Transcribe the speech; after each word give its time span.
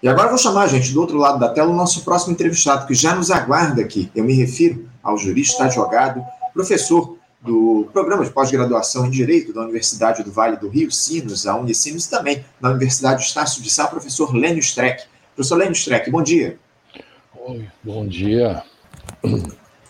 E 0.00 0.08
agora 0.08 0.28
vou 0.28 0.38
chamar, 0.38 0.68
gente, 0.68 0.92
do 0.92 1.00
outro 1.00 1.18
lado 1.18 1.40
da 1.40 1.48
tela, 1.48 1.70
o 1.70 1.76
nosso 1.76 2.04
próximo 2.04 2.32
entrevistado, 2.32 2.86
que 2.86 2.94
já 2.94 3.16
nos 3.16 3.30
aguarda 3.30 3.82
aqui. 3.82 4.10
Eu 4.14 4.24
me 4.24 4.32
refiro 4.32 4.88
ao 5.02 5.18
jurista, 5.18 5.64
advogado, 5.64 6.22
professor 6.54 7.16
do 7.40 7.88
programa 7.92 8.24
de 8.24 8.30
pós-graduação 8.30 9.06
em 9.06 9.10
Direito 9.10 9.52
da 9.52 9.62
Universidade 9.62 10.22
do 10.22 10.30
Vale 10.30 10.56
do 10.56 10.68
Rio, 10.68 10.90
Sinos, 10.90 11.46
a 11.46 11.56
Unicinos, 11.56 12.06
e 12.06 12.10
também 12.10 12.44
na 12.60 12.70
Universidade 12.70 13.22
Estácio 13.22 13.62
de 13.62 13.70
Sá, 13.70 13.86
professor 13.86 14.34
Lênio 14.34 14.60
Streck. 14.60 15.04
Professor 15.34 15.56
Lênio 15.56 15.72
Streck, 15.72 16.10
bom 16.10 16.22
dia. 16.22 16.58
Oi, 17.46 17.66
bom 17.82 18.06
dia. 18.06 18.62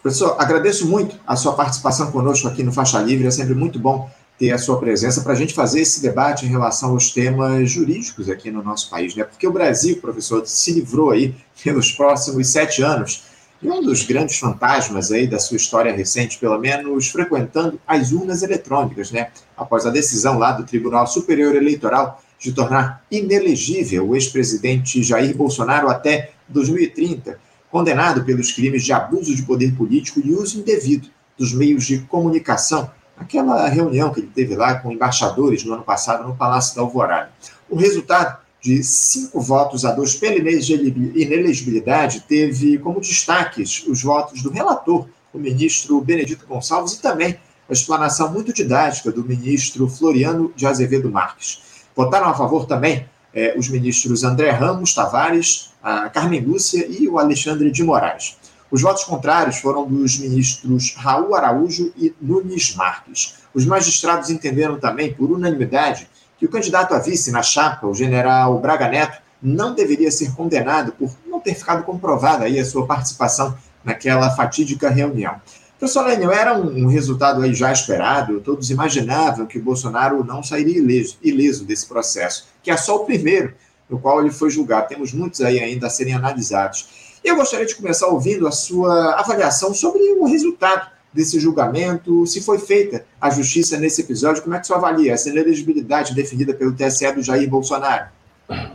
Professor, 0.02 0.36
agradeço 0.38 0.86
muito 0.86 1.16
a 1.26 1.36
sua 1.36 1.52
participação 1.54 2.10
conosco 2.10 2.48
aqui 2.48 2.62
no 2.62 2.72
Faixa 2.72 2.98
Livre, 3.00 3.26
é 3.26 3.30
sempre 3.30 3.54
muito 3.54 3.78
bom 3.78 4.08
ter 4.38 4.52
a 4.52 4.58
sua 4.58 4.78
presença 4.78 5.22
para 5.22 5.32
a 5.32 5.36
gente 5.36 5.52
fazer 5.52 5.80
esse 5.80 6.00
debate 6.00 6.46
em 6.46 6.48
relação 6.48 6.90
aos 6.90 7.10
temas 7.10 7.70
jurídicos 7.70 8.30
aqui 8.30 8.50
no 8.50 8.62
nosso 8.62 8.88
país, 8.88 9.14
né? 9.16 9.24
Porque 9.24 9.46
o 9.46 9.52
Brasil, 9.52 9.96
professor, 9.96 10.46
se 10.46 10.72
livrou 10.72 11.10
aí 11.10 11.34
pelos 11.62 11.90
próximos 11.90 12.48
sete 12.48 12.80
anos 12.82 13.24
e 13.60 13.68
um 13.68 13.82
dos 13.82 14.04
grandes 14.04 14.38
fantasmas 14.38 15.10
aí 15.10 15.26
da 15.26 15.40
sua 15.40 15.56
história 15.56 15.92
recente, 15.92 16.38
pelo 16.38 16.58
menos 16.58 17.08
frequentando 17.08 17.80
as 17.84 18.12
urnas 18.12 18.44
eletrônicas, 18.44 19.10
né? 19.10 19.30
Após 19.56 19.84
a 19.84 19.90
decisão 19.90 20.38
lá 20.38 20.52
do 20.52 20.64
Tribunal 20.64 21.08
Superior 21.08 21.56
Eleitoral 21.56 22.22
de 22.38 22.52
tornar 22.52 23.04
inelegível 23.10 24.08
o 24.08 24.14
ex-presidente 24.14 25.02
Jair 25.02 25.36
Bolsonaro 25.36 25.88
até 25.88 26.30
2030, 26.48 27.40
condenado 27.68 28.24
pelos 28.24 28.52
crimes 28.52 28.84
de 28.84 28.92
abuso 28.92 29.34
de 29.34 29.42
poder 29.42 29.74
político 29.74 30.20
e 30.24 30.32
uso 30.32 30.60
indevido 30.60 31.08
dos 31.36 31.52
meios 31.52 31.84
de 31.84 31.98
comunicação, 31.98 32.90
aquela 33.18 33.68
reunião 33.68 34.12
que 34.12 34.20
ele 34.20 34.30
teve 34.34 34.54
lá 34.56 34.74
com 34.74 34.92
embaixadores 34.92 35.64
no 35.64 35.74
ano 35.74 35.82
passado 35.82 36.26
no 36.26 36.36
Palácio 36.36 36.76
da 36.76 36.82
Alvorada. 36.82 37.30
O 37.68 37.76
resultado 37.76 38.38
de 38.60 38.82
cinco 38.82 39.40
votos 39.40 39.84
a 39.84 39.92
dois 39.92 40.14
pela 40.14 40.36
inelegibilidade, 40.36 42.24
teve 42.28 42.78
como 42.78 43.00
destaques 43.00 43.84
os 43.86 44.02
votos 44.02 44.42
do 44.42 44.50
relator, 44.50 45.06
o 45.32 45.38
ministro 45.38 46.00
Benedito 46.00 46.46
Gonçalves, 46.46 46.94
e 46.94 47.02
também 47.02 47.38
a 47.68 47.72
explanação 47.72 48.32
muito 48.32 48.52
didática 48.52 49.12
do 49.12 49.22
ministro 49.24 49.88
Floriano 49.88 50.52
de 50.56 50.66
Azevedo 50.66 51.10
Marques. 51.10 51.60
Votaram 51.94 52.28
a 52.28 52.34
favor 52.34 52.66
também 52.66 53.06
eh, 53.34 53.54
os 53.56 53.68
ministros 53.68 54.24
André 54.24 54.50
Ramos 54.50 54.94
Tavares, 54.94 55.70
a 55.82 56.08
Carmen 56.08 56.40
Lúcia 56.40 56.86
e 56.88 57.06
o 57.08 57.18
Alexandre 57.18 57.70
de 57.70 57.84
Moraes. 57.84 58.36
Os 58.70 58.82
votos 58.82 59.04
contrários 59.04 59.58
foram 59.58 59.86
dos 59.86 60.18
ministros 60.18 60.94
Raul 60.96 61.34
Araújo 61.34 61.92
e 61.96 62.14
Nunes 62.20 62.74
Marques. 62.74 63.36
Os 63.54 63.64
magistrados 63.64 64.28
entenderam 64.28 64.78
também, 64.78 65.12
por 65.12 65.30
unanimidade, 65.30 66.08
que 66.38 66.44
o 66.44 66.50
candidato 66.50 66.94
a 66.94 66.98
vice 66.98 67.32
na 67.32 67.42
chapa, 67.42 67.86
o 67.86 67.94
general 67.94 68.58
Braga 68.60 68.88
Neto, 68.88 69.18
não 69.42 69.74
deveria 69.74 70.10
ser 70.10 70.34
condenado 70.34 70.92
por 70.92 71.10
não 71.26 71.40
ter 71.40 71.54
ficado 71.54 71.84
comprovada 71.84 72.44
aí 72.44 72.58
a 72.58 72.64
sua 72.64 72.86
participação 72.86 73.56
naquela 73.84 74.30
fatídica 74.30 74.90
reunião. 74.90 75.40
Professor 75.78 76.06
Lênio, 76.06 76.32
era 76.32 76.58
um, 76.58 76.88
resultado 76.88 77.40
aí 77.40 77.54
já 77.54 77.72
esperado, 77.72 78.40
todos 78.40 78.68
imaginavam 78.68 79.46
que 79.46 79.58
o 79.58 79.62
Bolsonaro 79.62 80.24
não 80.24 80.42
sairia 80.42 80.76
ileso, 80.76 81.16
ileso 81.22 81.64
desse 81.64 81.86
processo, 81.86 82.48
que 82.62 82.70
é 82.70 82.76
só 82.76 82.96
o 82.96 83.04
primeiro 83.04 83.54
no 83.88 83.98
qual 83.98 84.20
ele 84.20 84.32
foi 84.32 84.50
julgado. 84.50 84.88
Temos 84.88 85.12
muitos 85.12 85.40
aí 85.40 85.60
ainda 85.60 85.86
a 85.86 85.90
serem 85.90 86.14
analisados. 86.14 87.07
Eu 87.24 87.36
gostaria 87.36 87.66
de 87.66 87.74
começar 87.74 88.06
ouvindo 88.08 88.46
a 88.46 88.50
sua 88.50 89.14
avaliação 89.14 89.74
sobre 89.74 90.02
o 90.12 90.24
resultado 90.24 90.90
desse 91.12 91.40
julgamento, 91.40 92.26
se 92.26 92.40
foi 92.40 92.58
feita 92.58 93.04
a 93.20 93.30
justiça 93.30 93.78
nesse 93.78 94.02
episódio, 94.02 94.42
como 94.42 94.54
é 94.54 94.60
que 94.60 94.66
você 94.66 94.74
avalia 94.74 95.12
essa 95.12 95.28
inelegibilidade 95.30 96.14
definida 96.14 96.54
pelo 96.54 96.74
TSE 96.74 97.10
do 97.12 97.22
Jair 97.22 97.48
Bolsonaro? 97.48 98.08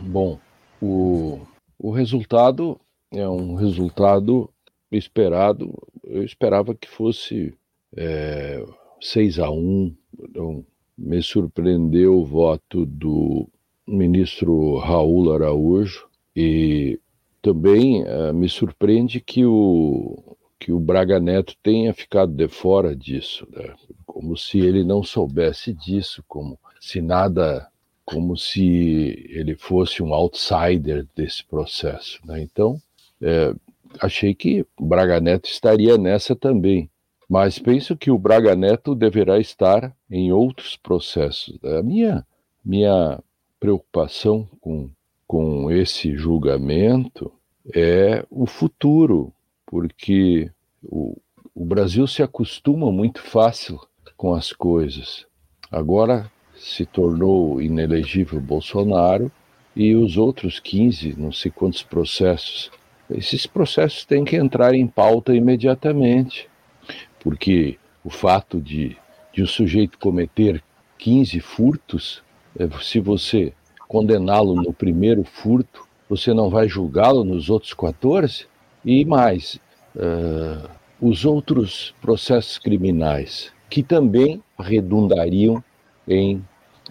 Bom, 0.02 0.38
o, 0.80 1.40
o 1.78 1.90
resultado 1.90 2.78
é 3.12 3.28
um 3.28 3.54
resultado 3.54 4.50
esperado. 4.90 5.72
Eu 6.02 6.22
esperava 6.22 6.74
que 6.74 6.88
fosse 6.88 7.54
é, 7.96 8.64
6 9.00 9.38
a 9.38 9.50
1. 9.50 9.94
Então, 10.20 10.64
me 10.96 11.22
surpreendeu 11.22 12.18
o 12.20 12.24
voto 12.24 12.86
do 12.86 13.48
ministro 13.86 14.78
Raul 14.78 15.32
Araújo 15.32 16.06
e 16.34 16.98
também 17.44 18.02
uh, 18.04 18.32
me 18.32 18.48
surpreende 18.48 19.20
que 19.20 19.44
o, 19.44 20.34
que 20.58 20.72
o 20.72 20.80
Braga 20.80 21.20
Neto 21.20 21.54
tenha 21.62 21.92
ficado 21.92 22.32
de 22.32 22.48
fora 22.48 22.96
disso, 22.96 23.46
né? 23.52 23.74
como 24.06 24.34
se 24.34 24.58
ele 24.58 24.82
não 24.82 25.02
soubesse 25.02 25.74
disso, 25.74 26.24
como 26.26 26.58
se 26.80 27.02
nada, 27.02 27.68
como 28.02 28.34
se 28.34 29.28
ele 29.28 29.54
fosse 29.56 30.02
um 30.02 30.14
outsider 30.14 31.06
desse 31.14 31.44
processo. 31.44 32.18
Né? 32.24 32.40
Então, 32.40 32.80
é, 33.20 33.54
achei 34.00 34.34
que 34.34 34.64
o 34.80 34.86
Braga 34.86 35.20
Neto 35.20 35.46
estaria 35.46 35.98
nessa 35.98 36.34
também, 36.34 36.88
mas 37.28 37.58
penso 37.58 37.94
que 37.94 38.10
o 38.10 38.18
Braga 38.18 38.56
Neto 38.56 38.94
deverá 38.94 39.38
estar 39.38 39.94
em 40.10 40.32
outros 40.32 40.78
processos. 40.78 41.58
A 41.62 41.82
minha, 41.82 42.26
minha 42.64 43.22
preocupação 43.60 44.48
com, 44.62 44.88
com 45.26 45.70
esse 45.70 46.16
julgamento 46.16 47.32
é 47.74 48.24
o 48.30 48.46
futuro, 48.46 49.32
porque 49.66 50.50
o, 50.82 51.16
o 51.54 51.64
Brasil 51.64 52.06
se 52.06 52.22
acostuma 52.22 52.90
muito 52.92 53.20
fácil 53.22 53.80
com 54.16 54.34
as 54.34 54.52
coisas. 54.52 55.26
Agora 55.70 56.30
se 56.56 56.86
tornou 56.86 57.60
inelegível 57.60 58.40
Bolsonaro 58.40 59.30
e 59.74 59.94
os 59.94 60.16
outros 60.16 60.60
15, 60.60 61.18
não 61.18 61.32
sei 61.32 61.50
quantos 61.50 61.82
processos. 61.82 62.70
Esses 63.10 63.46
processos 63.46 64.04
têm 64.04 64.24
que 64.24 64.36
entrar 64.36 64.74
em 64.74 64.86
pauta 64.86 65.34
imediatamente, 65.34 66.48
porque 67.20 67.78
o 68.04 68.10
fato 68.10 68.60
de, 68.60 68.96
de 69.32 69.42
o 69.42 69.46
sujeito 69.46 69.98
cometer 69.98 70.62
15 70.98 71.40
furtos, 71.40 72.22
é, 72.58 72.68
se 72.80 73.00
você 73.00 73.52
condená-lo 73.88 74.54
no 74.54 74.72
primeiro 74.72 75.24
furto, 75.24 75.86
você 76.08 76.32
não 76.32 76.50
vai 76.50 76.68
julgá-lo 76.68 77.24
nos 77.24 77.48
outros 77.50 77.74
14? 77.74 78.46
E 78.84 79.04
mais, 79.04 79.58
uh, 79.96 80.68
os 81.00 81.24
outros 81.24 81.94
processos 82.00 82.58
criminais, 82.58 83.52
que 83.68 83.82
também 83.82 84.42
redundariam 84.58 85.62
em 86.06 86.44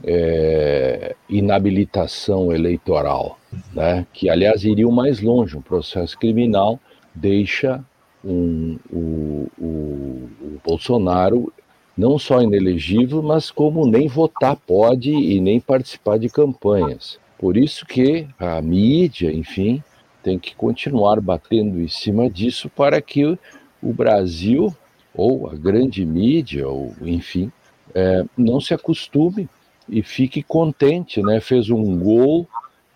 é, 0.03 1.15
inabilitação 1.29 2.51
eleitoral, 2.51 3.37
né? 3.73 4.07
que 4.13 4.29
aliás 4.29 4.63
iriam 4.63 4.91
mais 4.91 5.21
longe. 5.21 5.57
Um 5.57 5.61
processo 5.61 6.17
criminal 6.17 6.79
deixa 7.13 7.83
um, 8.23 8.79
o, 8.91 9.47
o, 9.57 9.65
o 10.41 10.61
Bolsonaro 10.65 11.53
não 11.97 12.17
só 12.17 12.41
inelegível, 12.41 13.21
mas 13.21 13.51
como 13.51 13.85
nem 13.85 14.07
votar 14.07 14.55
pode 14.55 15.11
e 15.11 15.39
nem 15.39 15.59
participar 15.59 16.17
de 16.17 16.29
campanhas. 16.29 17.19
Por 17.37 17.57
isso 17.57 17.85
que 17.85 18.27
a 18.39 18.61
mídia, 18.61 19.31
enfim, 19.31 19.83
tem 20.23 20.39
que 20.39 20.55
continuar 20.55 21.19
batendo 21.19 21.79
em 21.79 21.87
cima 21.87 22.29
disso 22.29 22.69
para 22.69 23.01
que 23.01 23.37
o 23.81 23.93
Brasil, 23.93 24.73
ou 25.13 25.49
a 25.49 25.53
grande 25.53 26.05
mídia, 26.05 26.67
ou 26.67 26.93
enfim, 27.01 27.51
é, 27.93 28.23
não 28.37 28.59
se 28.59 28.73
acostume 28.73 29.49
e 29.87 30.01
fique 30.01 30.41
contente, 30.41 31.21
né? 31.21 31.39
Fez 31.41 31.69
um 31.69 31.99
gol 31.99 32.47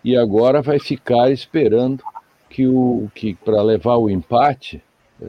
e 0.02 0.16
agora 0.16 0.62
vai 0.62 0.78
ficar 0.78 1.30
esperando 1.30 2.02
que 2.48 2.66
o 2.66 3.10
que 3.14 3.34
para 3.34 3.62
levar 3.62 3.96
o 3.96 4.08
empate 4.08 4.82
é, 5.20 5.26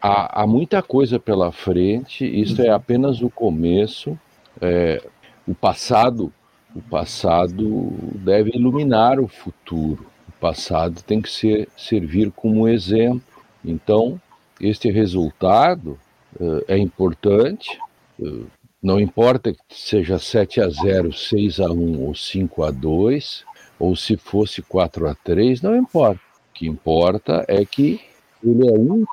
há, 0.00 0.42
há, 0.42 0.46
muita 0.46 0.82
coisa 0.82 1.18
pela 1.18 1.52
frente. 1.52 2.24
Isso 2.24 2.60
é 2.62 2.70
apenas 2.70 3.22
o 3.22 3.30
começo. 3.30 4.18
É, 4.60 5.02
o 5.46 5.54
passado, 5.54 6.32
o 6.74 6.80
passado 6.80 7.92
deve 8.14 8.50
iluminar 8.54 9.18
o 9.18 9.28
futuro 9.28 10.10
passado 10.40 11.02
tem 11.02 11.20
que 11.20 11.30
ser, 11.30 11.68
servir 11.76 12.32
como 12.32 12.66
exemplo. 12.66 13.22
Então, 13.62 14.20
este 14.58 14.90
resultado 14.90 15.98
uh, 16.40 16.64
é 16.66 16.78
importante, 16.78 17.78
uh, 18.18 18.46
não 18.82 18.98
importa 18.98 19.52
que 19.52 19.58
seja 19.68 20.18
7 20.18 20.62
a 20.62 20.68
0, 20.70 21.12
6 21.12 21.60
a 21.60 21.70
1 21.70 22.02
ou 22.02 22.14
5 22.14 22.62
a 22.62 22.70
2, 22.70 23.44
ou 23.78 23.94
se 23.94 24.16
fosse 24.16 24.62
4 24.62 25.06
a 25.08 25.14
3, 25.14 25.60
não 25.60 25.76
importa. 25.76 26.20
O 26.50 26.54
que 26.54 26.66
importa 26.66 27.44
é 27.46 27.64
que 27.64 28.00
ele 28.42 28.68
é 28.68 28.72
um, 28.72 29.04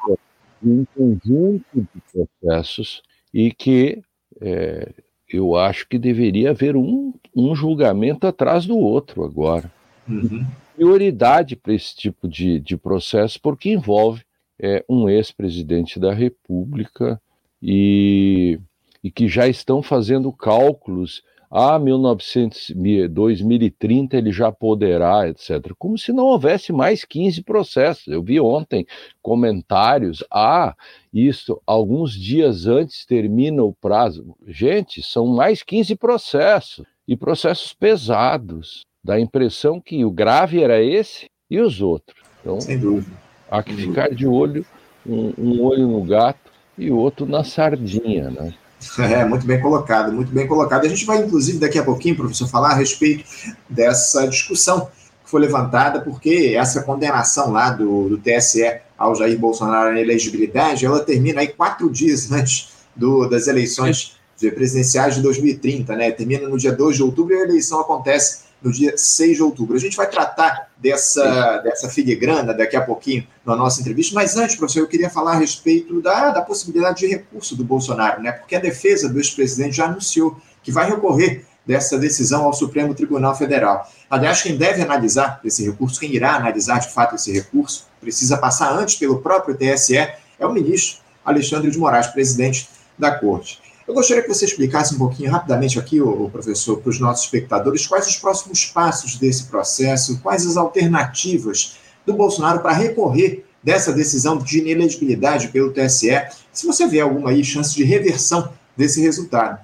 um 0.67 0.85
conjunto 0.95 1.63
de 1.75 2.01
processos 2.11 3.01
e 3.33 3.51
que 3.51 4.01
é, 4.41 4.93
eu 5.29 5.55
acho 5.55 5.87
que 5.87 5.97
deveria 5.97 6.51
haver 6.51 6.75
um, 6.75 7.13
um 7.35 7.55
julgamento 7.55 8.27
atrás 8.27 8.65
do 8.65 8.77
outro 8.77 9.23
agora. 9.23 9.71
Uhum 10.07 10.45
prioridade 10.77 11.55
para 11.55 11.73
esse 11.73 11.95
tipo 11.95 12.27
de, 12.27 12.59
de 12.59 12.77
processo, 12.77 13.41
porque 13.41 13.71
envolve 13.71 14.21
é, 14.59 14.85
um 14.87 15.09
ex-presidente 15.09 15.99
da 15.99 16.13
República 16.13 17.19
e, 17.61 18.59
e 19.03 19.09
que 19.09 19.27
já 19.27 19.47
estão 19.47 19.81
fazendo 19.81 20.31
cálculos 20.31 21.23
ah, 21.49 21.79
1900, 21.79 22.73
2030 23.09 24.17
ele 24.17 24.31
já 24.31 24.51
poderá, 24.51 25.27
etc. 25.29 25.73
Como 25.77 25.97
se 25.97 26.11
não 26.11 26.25
houvesse 26.25 26.73
mais 26.73 27.05
15 27.05 27.41
processos. 27.43 28.07
Eu 28.07 28.21
vi 28.21 28.39
ontem 28.39 28.85
comentários, 29.21 30.23
ah, 30.31 30.75
isso, 31.13 31.61
alguns 31.65 32.13
dias 32.13 32.67
antes 32.67 33.05
termina 33.05 33.63
o 33.63 33.73
prazo. 33.73 34.35
Gente, 34.45 35.01
são 35.01 35.27
mais 35.27 35.63
15 35.63 35.95
processos, 35.95 36.85
e 37.07 37.15
processos 37.15 37.73
pesados. 37.73 38.85
Dá 39.03 39.13
a 39.13 39.19
impressão 39.21 39.79
que 39.79 40.03
o 40.03 40.11
grave 40.11 40.61
era 40.61 40.81
esse 40.83 41.27
e 41.49 41.59
os 41.59 41.81
outros. 41.81 42.19
Então, 42.41 42.59
Sem 42.59 42.77
dúvida. 42.77 43.15
há 43.49 43.63
que 43.63 43.73
ficar 43.73 44.13
de 44.13 44.27
olho, 44.27 44.65
um, 45.05 45.33
um 45.37 45.61
olho 45.63 45.87
no 45.87 46.03
gato 46.03 46.51
e 46.77 46.91
outro 46.91 47.25
na 47.25 47.43
sardinha, 47.43 48.29
né? 48.29 48.53
É, 48.99 49.25
muito 49.25 49.45
bem 49.45 49.59
colocado, 49.59 50.11
muito 50.11 50.31
bem 50.31 50.47
colocado. 50.47 50.85
A 50.85 50.89
gente 50.89 51.05
vai, 51.05 51.19
inclusive, 51.19 51.59
daqui 51.59 51.77
a 51.77 51.83
pouquinho, 51.83 52.15
professor, 52.15 52.47
falar 52.47 52.71
a 52.71 52.75
respeito 52.75 53.23
dessa 53.69 54.27
discussão 54.27 54.89
que 55.23 55.29
foi 55.29 55.41
levantada, 55.41 56.01
porque 56.01 56.55
essa 56.57 56.81
condenação 56.83 57.51
lá 57.51 57.69
do, 57.69 58.09
do 58.09 58.17
TSE 58.17 58.79
ao 58.97 59.15
Jair 59.15 59.37
Bolsonaro 59.37 59.93
na 59.93 60.01
elegibilidade, 60.01 60.85
ela 60.85 60.99
termina 60.99 61.41
aí 61.41 61.47
quatro 61.49 61.89
dias 61.89 62.29
antes 62.31 62.69
do, 62.95 63.27
das 63.27 63.47
eleições 63.47 64.17
presidenciais 64.39 65.15
de 65.15 65.21
2030, 65.21 65.95
né? 65.95 66.11
Termina 66.11 66.47
no 66.47 66.57
dia 66.57 66.71
2 66.71 66.95
de 66.95 67.03
outubro 67.03 67.33
e 67.33 67.39
a 67.39 67.43
eleição 67.43 67.79
acontece 67.79 68.45
no 68.61 68.71
dia 68.71 68.95
6 68.95 69.37
de 69.37 69.43
outubro. 69.43 69.75
A 69.75 69.79
gente 69.79 69.97
vai 69.97 70.07
tratar 70.07 70.66
dessa, 70.79 71.57
dessa 71.59 71.89
filigrana 71.89 72.53
daqui 72.53 72.75
a 72.75 72.81
pouquinho 72.81 73.27
na 73.45 73.55
nossa 73.55 73.81
entrevista, 73.81 74.13
mas 74.13 74.37
antes, 74.37 74.55
professor, 74.55 74.81
eu 74.81 74.87
queria 74.87 75.09
falar 75.09 75.33
a 75.33 75.39
respeito 75.39 76.01
da, 76.01 76.29
da 76.29 76.41
possibilidade 76.41 76.99
de 76.99 77.07
recurso 77.07 77.55
do 77.55 77.63
Bolsonaro, 77.63 78.21
né? 78.21 78.31
Porque 78.31 78.55
a 78.55 78.59
defesa 78.59 79.09
do 79.09 79.17
ex-presidente 79.17 79.77
já 79.77 79.85
anunciou 79.85 80.39
que 80.61 80.71
vai 80.71 80.89
recorrer 80.89 81.45
dessa 81.65 81.97
decisão 81.97 82.45
ao 82.45 82.53
Supremo 82.53 82.95
Tribunal 82.95 83.35
Federal. 83.35 83.89
Aliás, 84.09 84.41
quem 84.41 84.55
deve 84.55 84.81
analisar 84.81 85.41
esse 85.43 85.65
recurso, 85.65 85.99
quem 85.99 86.13
irá 86.13 86.35
analisar 86.35 86.79
de 86.79 86.89
fato 86.89 87.15
esse 87.15 87.31
recurso, 87.31 87.87
precisa 87.99 88.37
passar 88.37 88.71
antes 88.71 88.95
pelo 88.95 89.19
próprio 89.19 89.55
TSE, 89.55 89.97
é 89.97 90.45
o 90.45 90.53
ministro 90.53 91.01
Alexandre 91.25 91.69
de 91.69 91.77
Moraes, 91.77 92.07
presidente 92.07 92.69
da 92.97 93.11
Corte. 93.11 93.61
Eu 93.87 93.93
gostaria 93.93 94.21
que 94.21 94.27
você 94.27 94.43
explicasse 94.43 94.93
um 94.93 94.97
pouquinho 94.97 95.31
rapidamente 95.31 95.79
aqui, 95.79 96.01
o 96.01 96.29
professor, 96.29 96.77
para 96.81 96.89
os 96.89 96.99
nossos 96.99 97.25
espectadores, 97.25 97.87
quais 97.87 98.05
os 98.05 98.17
próximos 98.17 98.65
passos 98.65 99.15
desse 99.15 99.45
processo, 99.45 100.19
quais 100.21 100.45
as 100.45 100.57
alternativas 100.57 101.77
do 102.05 102.13
Bolsonaro 102.13 102.59
para 102.59 102.73
recorrer 102.73 103.45
dessa 103.63 103.93
decisão 103.93 104.37
de 104.37 104.59
inelegibilidade 104.59 105.47
pelo 105.49 105.71
TSE, 105.71 106.21
se 106.51 106.67
você 106.67 106.85
vê 106.85 106.99
alguma 106.99 107.29
aí 107.29 107.43
chance 107.43 107.75
de 107.75 107.83
reversão 107.83 108.51
desse 108.75 109.01
resultado. 109.01 109.59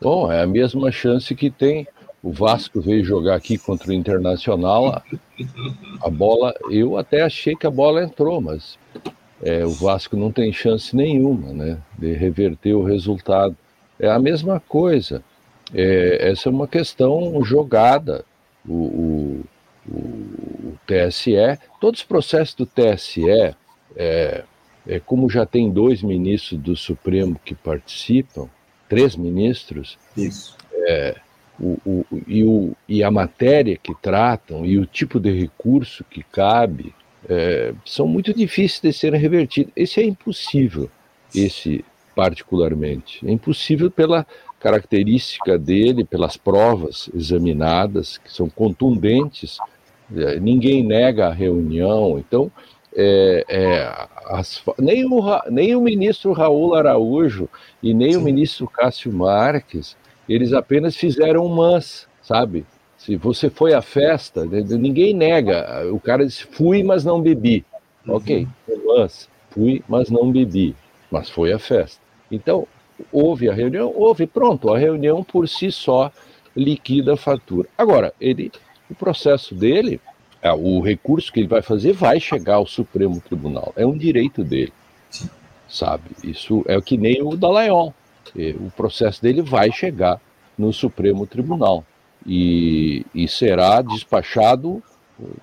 Bom, 0.00 0.30
é 0.32 0.42
a 0.42 0.46
mesma 0.46 0.90
chance 0.90 1.34
que 1.34 1.50
tem 1.50 1.86
o 2.22 2.32
Vasco 2.32 2.80
veio 2.80 3.04
jogar 3.04 3.36
aqui 3.36 3.56
contra 3.56 3.90
o 3.90 3.92
Internacional, 3.92 5.00
a 6.02 6.10
bola, 6.10 6.52
eu 6.70 6.98
até 6.98 7.22
achei 7.22 7.54
que 7.54 7.66
a 7.66 7.70
bola 7.70 8.02
entrou, 8.02 8.40
mas 8.40 8.76
é, 9.42 9.64
o 9.64 9.70
Vasco 9.70 10.16
não 10.16 10.32
tem 10.32 10.52
chance 10.52 10.94
nenhuma 10.94 11.52
né, 11.52 11.78
de 11.98 12.12
reverter 12.12 12.74
o 12.74 12.84
resultado. 12.84 13.56
É 13.98 14.08
a 14.08 14.18
mesma 14.18 14.60
coisa. 14.60 15.22
É, 15.74 16.30
essa 16.30 16.48
é 16.48 16.52
uma 16.52 16.68
questão 16.68 17.42
jogada. 17.44 18.24
O, 18.66 18.74
o, 18.74 19.44
o, 19.88 20.78
TSE, 20.86 21.58
todos 21.80 22.00
os 22.00 22.06
processos 22.06 22.54
do 22.54 22.66
TSE, 22.66 23.28
é, 23.96 24.44
é, 24.86 25.00
como 25.00 25.30
já 25.30 25.46
tem 25.46 25.70
dois 25.70 26.02
ministros 26.02 26.60
do 26.60 26.76
Supremo 26.76 27.40
que 27.44 27.54
participam, 27.54 28.48
três 28.88 29.16
ministros, 29.16 29.98
Isso. 30.16 30.56
É, 30.88 31.16
o, 31.58 31.78
o, 31.84 32.06
e, 32.26 32.44
o, 32.44 32.74
e 32.88 33.02
a 33.02 33.10
matéria 33.10 33.76
que 33.76 33.94
tratam 33.94 34.64
e 34.64 34.78
o 34.78 34.86
tipo 34.86 35.18
de 35.18 35.30
recurso 35.30 36.04
que 36.04 36.22
cabe 36.22 36.94
é, 37.28 37.74
são 37.84 38.06
muito 38.06 38.32
difíceis 38.32 38.80
de 38.80 38.92
serem 38.92 39.20
revertidos. 39.20 39.72
Esse 39.76 40.00
é 40.00 40.04
impossível, 40.04 40.90
esse 41.34 41.84
particularmente. 42.14 43.26
É 43.26 43.30
impossível 43.30 43.90
pela 43.90 44.26
característica 44.58 45.58
dele, 45.58 46.04
pelas 46.04 46.36
provas 46.36 47.10
examinadas, 47.14 48.18
que 48.18 48.32
são 48.32 48.48
contundentes. 48.48 49.58
É, 50.16 50.40
ninguém 50.40 50.82
nega 50.82 51.28
a 51.28 51.32
reunião. 51.32 52.18
Então, 52.18 52.50
é, 52.94 53.44
é, 53.48 54.08
as, 54.26 54.62
nem, 54.78 55.04
o, 55.04 55.42
nem 55.50 55.76
o 55.76 55.80
ministro 55.80 56.32
Raul 56.32 56.74
Araújo 56.74 57.48
e 57.82 57.92
nem 57.92 58.12
Sim. 58.12 58.18
o 58.18 58.22
ministro 58.22 58.66
Cássio 58.66 59.12
Marques, 59.12 59.94
eles 60.26 60.54
apenas 60.54 60.96
fizeram 60.96 61.44
um 61.44 61.54
mas, 61.54 62.08
sabe? 62.22 62.64
Se 63.06 63.14
você 63.14 63.48
foi 63.48 63.72
à 63.72 63.80
festa, 63.80 64.44
né, 64.44 64.60
ninguém 64.62 65.14
nega. 65.14 65.86
O 65.92 66.00
cara 66.00 66.26
disse: 66.26 66.44
fui, 66.44 66.82
mas 66.82 67.04
não 67.04 67.22
bebi. 67.22 67.64
Uhum. 68.04 68.16
Ok, 68.16 68.48
mas 68.84 69.28
fui, 69.48 69.80
mas 69.88 70.10
não 70.10 70.32
bebi. 70.32 70.74
Mas 71.08 71.30
foi 71.30 71.52
à 71.52 71.58
festa. 71.58 72.00
Então, 72.32 72.66
houve 73.12 73.48
a 73.48 73.54
reunião? 73.54 73.92
Houve, 73.94 74.26
pronto. 74.26 74.74
A 74.74 74.76
reunião 74.76 75.22
por 75.22 75.48
si 75.48 75.70
só 75.70 76.10
liquida 76.56 77.14
a 77.14 77.16
fatura. 77.16 77.68
Agora, 77.78 78.12
ele, 78.20 78.50
o 78.90 78.94
processo 78.96 79.54
dele, 79.54 80.00
é, 80.42 80.50
o 80.50 80.80
recurso 80.80 81.32
que 81.32 81.38
ele 81.38 81.48
vai 81.48 81.62
fazer 81.62 81.92
vai 81.92 82.18
chegar 82.18 82.56
ao 82.56 82.66
Supremo 82.66 83.20
Tribunal. 83.20 83.72
É 83.76 83.86
um 83.86 83.96
direito 83.96 84.42
dele, 84.42 84.72
sabe? 85.68 86.10
Isso 86.24 86.64
é 86.66 86.80
que 86.80 86.96
nem 86.98 87.22
o 87.22 87.36
Dallagnol. 87.36 87.94
O 88.34 88.68
processo 88.72 89.22
dele 89.22 89.42
vai 89.42 89.70
chegar 89.70 90.20
no 90.58 90.72
Supremo 90.72 91.24
Tribunal 91.24 91.84
e, 92.26 93.06
e 93.14 93.28
será 93.28 93.80
despachado 93.80 94.82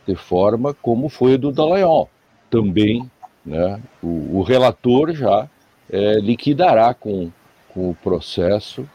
de 0.06 0.16
forma 0.16 0.74
como 0.74 1.10
foi 1.10 1.36
o 1.36 1.38
do 1.38 1.52
Dallagnol. 1.52 2.10
Também 2.50 3.10
né, 3.46 3.82
o, 4.02 4.38
o 4.38 4.42
relator 4.42 5.14
já 5.14 5.50
é, 5.90 6.16
liquidará 6.20 6.94
com, 6.94 7.32
com 7.74 7.90
o 7.90 7.96
processo, 7.96 8.88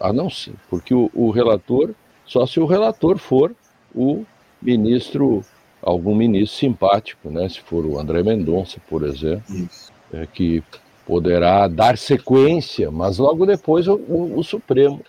a 0.00 0.12
não 0.12 0.30
ser, 0.30 0.54
porque 0.70 0.94
o, 0.94 1.10
o 1.14 1.30
relator, 1.30 1.90
só 2.24 2.46
se 2.46 2.58
o 2.58 2.66
relator 2.66 3.18
for 3.18 3.54
o 3.94 4.24
ministro, 4.60 5.44
algum 5.82 6.14
ministro 6.14 6.58
simpático, 6.58 7.30
né, 7.30 7.48
se 7.48 7.60
for 7.60 7.84
o 7.84 7.98
André 7.98 8.22
Mendonça, 8.22 8.80
por 8.88 9.04
exemplo, 9.04 9.68
é, 10.12 10.26
que 10.26 10.62
poderá 11.06 11.68
dar 11.68 11.96
sequência, 11.96 12.90
mas 12.90 13.18
logo 13.18 13.46
depois 13.46 13.86
o, 13.88 13.94
o, 13.94 14.38
o 14.38 14.44
Supremo 14.44 15.00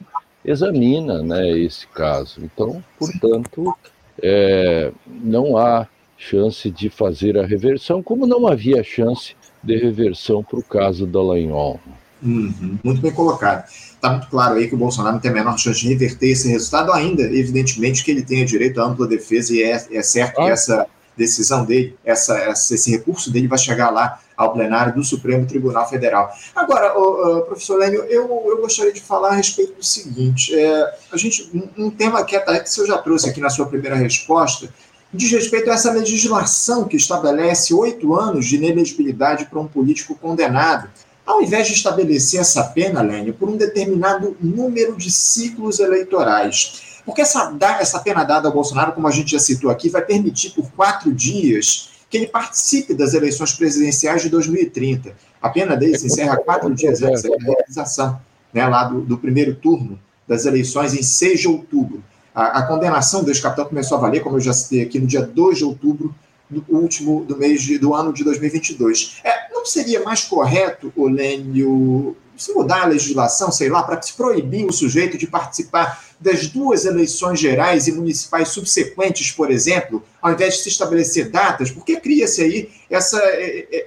examina 0.43 1.21
né, 1.21 1.49
esse 1.57 1.87
caso. 1.87 2.41
Então, 2.43 2.83
portanto, 2.97 3.75
é, 4.21 4.91
não 5.07 5.57
há 5.57 5.87
chance 6.17 6.69
de 6.69 6.89
fazer 6.89 7.37
a 7.37 7.45
reversão, 7.45 8.03
como 8.03 8.27
não 8.27 8.47
havia 8.47 8.83
chance 8.83 9.35
de 9.63 9.77
reversão 9.77 10.43
para 10.43 10.59
o 10.59 10.63
caso 10.63 11.05
da 11.05 11.21
Lanhol. 11.21 11.79
Uhum, 12.21 12.77
muito 12.83 13.01
bem 13.01 13.11
colocado. 13.13 13.65
Está 13.69 14.11
muito 14.11 14.27
claro 14.27 14.55
aí 14.55 14.67
que 14.67 14.75
o 14.75 14.77
Bolsonaro 14.77 15.15
não 15.15 15.21
tem 15.21 15.31
a 15.31 15.33
menor 15.33 15.57
chance 15.57 15.79
de 15.79 15.87
reverter 15.87 16.31
esse 16.31 16.49
resultado, 16.49 16.91
ainda, 16.91 17.23
evidentemente, 17.23 18.03
que 18.03 18.11
ele 18.11 18.23
tenha 18.23 18.45
direito 18.45 18.81
à 18.81 18.85
ampla 18.85 19.07
defesa, 19.07 19.53
e 19.53 19.63
é, 19.63 19.87
é 19.91 20.03
certo 20.03 20.39
ah. 20.39 20.45
que 20.45 20.51
essa 20.51 20.87
decisão 21.19 21.65
dele, 21.65 21.95
essa, 22.03 22.37
essa, 22.39 22.73
esse 22.73 22.89
recurso 22.89 23.31
dele 23.31 23.47
vai 23.47 23.59
chegar 23.59 23.91
lá 23.91 24.19
ao 24.35 24.53
plenário 24.53 24.95
do 24.95 25.03
Supremo 25.03 25.45
Tribunal 25.45 25.87
Federal. 25.87 26.33
Agora, 26.55 26.97
o, 26.97 27.39
o, 27.39 27.41
professor 27.41 27.77
Lênio, 27.77 28.03
eu, 28.05 28.23
eu 28.47 28.57
gostaria 28.61 28.93
de 28.93 29.01
falar 29.01 29.29
a 29.29 29.35
respeito 29.35 29.73
do 29.73 29.83
seguinte: 29.85 30.57
é, 30.57 30.97
a 31.11 31.17
gente, 31.17 31.49
um, 31.53 31.85
um 31.85 31.89
tema 31.91 32.23
que, 32.23 32.35
é, 32.35 32.59
que 32.59 32.69
você 32.69 32.87
já 32.87 32.97
trouxe 32.97 33.29
aqui 33.29 33.41
na 33.41 33.49
sua 33.49 33.67
primeira 33.67 33.95
resposta 33.95 34.69
diz 35.11 35.31
respeito 35.31 35.71
a 35.71 35.73
essa 35.73 35.91
legislação 35.91 36.87
que 36.87 36.95
estabelece 36.95 37.73
oito 37.73 38.13
anos 38.13 38.45
de 38.45 38.57
inelegibilidade 38.57 39.45
para 39.45 39.59
um 39.59 39.67
político 39.67 40.15
condenado. 40.15 40.87
Ao 41.25 41.41
invés 41.41 41.67
de 41.67 41.73
estabelecer 41.73 42.39
essa 42.39 42.63
pena, 42.63 43.01
Lênio, 43.01 43.33
por 43.33 43.49
um 43.49 43.57
determinado 43.57 44.37
número 44.39 44.95
de 44.95 45.11
ciclos 45.11 45.79
eleitorais. 45.79 46.88
Porque 47.05 47.21
essa, 47.21 47.55
essa 47.79 47.99
pena 47.99 48.23
dada 48.23 48.47
ao 48.47 48.53
Bolsonaro, 48.53 48.93
como 48.93 49.07
a 49.07 49.11
gente 49.11 49.31
já 49.31 49.39
citou 49.39 49.69
aqui, 49.69 49.89
vai 49.89 50.01
permitir 50.01 50.51
por 50.51 50.69
quatro 50.71 51.13
dias 51.13 51.89
que 52.09 52.17
ele 52.17 52.27
participe 52.27 52.93
das 52.93 53.13
eleições 53.13 53.53
presidenciais 53.53 54.21
de 54.21 54.29
2030. 54.29 55.15
A 55.41 55.49
pena 55.49 55.75
dele 55.75 55.97
se 55.97 56.07
encerra 56.07 56.37
quatro 56.37 56.73
dias 56.73 57.01
antes 57.01 57.21
da 57.21 57.35
realização 57.39 58.19
né, 58.53 58.67
lá 58.67 58.83
do, 58.83 59.01
do, 59.01 59.17
primeiro 59.17 59.55
turno 59.55 59.99
das 60.27 60.45
eleições 60.45 60.93
em 60.93 61.03
6 61.03 61.39
de 61.39 61.47
outubro. 61.47 62.03
A, 62.33 62.59
a 62.59 62.67
condenação 62.67 63.23
do 63.23 63.29
ex-capitão 63.29 63.65
começou 63.65 63.97
a 63.97 64.01
valer, 64.01 64.21
como 64.21 64.37
eu 64.37 64.41
já 64.41 64.53
citei 64.53 64.81
aqui, 64.81 64.99
no 64.99 65.07
dia 65.07 65.21
2 65.21 65.59
de 65.59 65.65
outubro 65.65 66.13
do 66.49 66.65
último 66.67 67.23
do 67.25 67.37
mês 67.37 67.61
de, 67.61 67.77
do 67.77 67.93
ano 67.93 68.11
de 68.11 68.23
2022. 68.23 69.21
É, 69.23 69.53
não 69.53 69.65
seria 69.65 70.03
mais 70.03 70.23
correto, 70.23 70.91
Olênio, 70.95 72.15
se 72.43 72.53
mudar 72.53 72.83
a 72.83 72.87
legislação, 72.87 73.51
sei 73.51 73.69
lá, 73.69 73.83
para 73.83 74.01
se 74.01 74.13
proibir 74.13 74.65
o 74.65 74.71
sujeito 74.71 75.17
de 75.17 75.27
participar 75.27 76.03
das 76.19 76.47
duas 76.47 76.85
eleições 76.85 77.39
gerais 77.39 77.87
e 77.87 77.91
municipais 77.91 78.49
subsequentes, 78.49 79.31
por 79.31 79.49
exemplo, 79.49 80.03
ao 80.21 80.33
invés 80.33 80.55
de 80.55 80.63
se 80.63 80.69
estabelecer 80.69 81.29
datas, 81.29 81.71
porque 81.71 81.99
cria-se 81.99 82.41
aí 82.41 82.69
essa, 82.89 83.21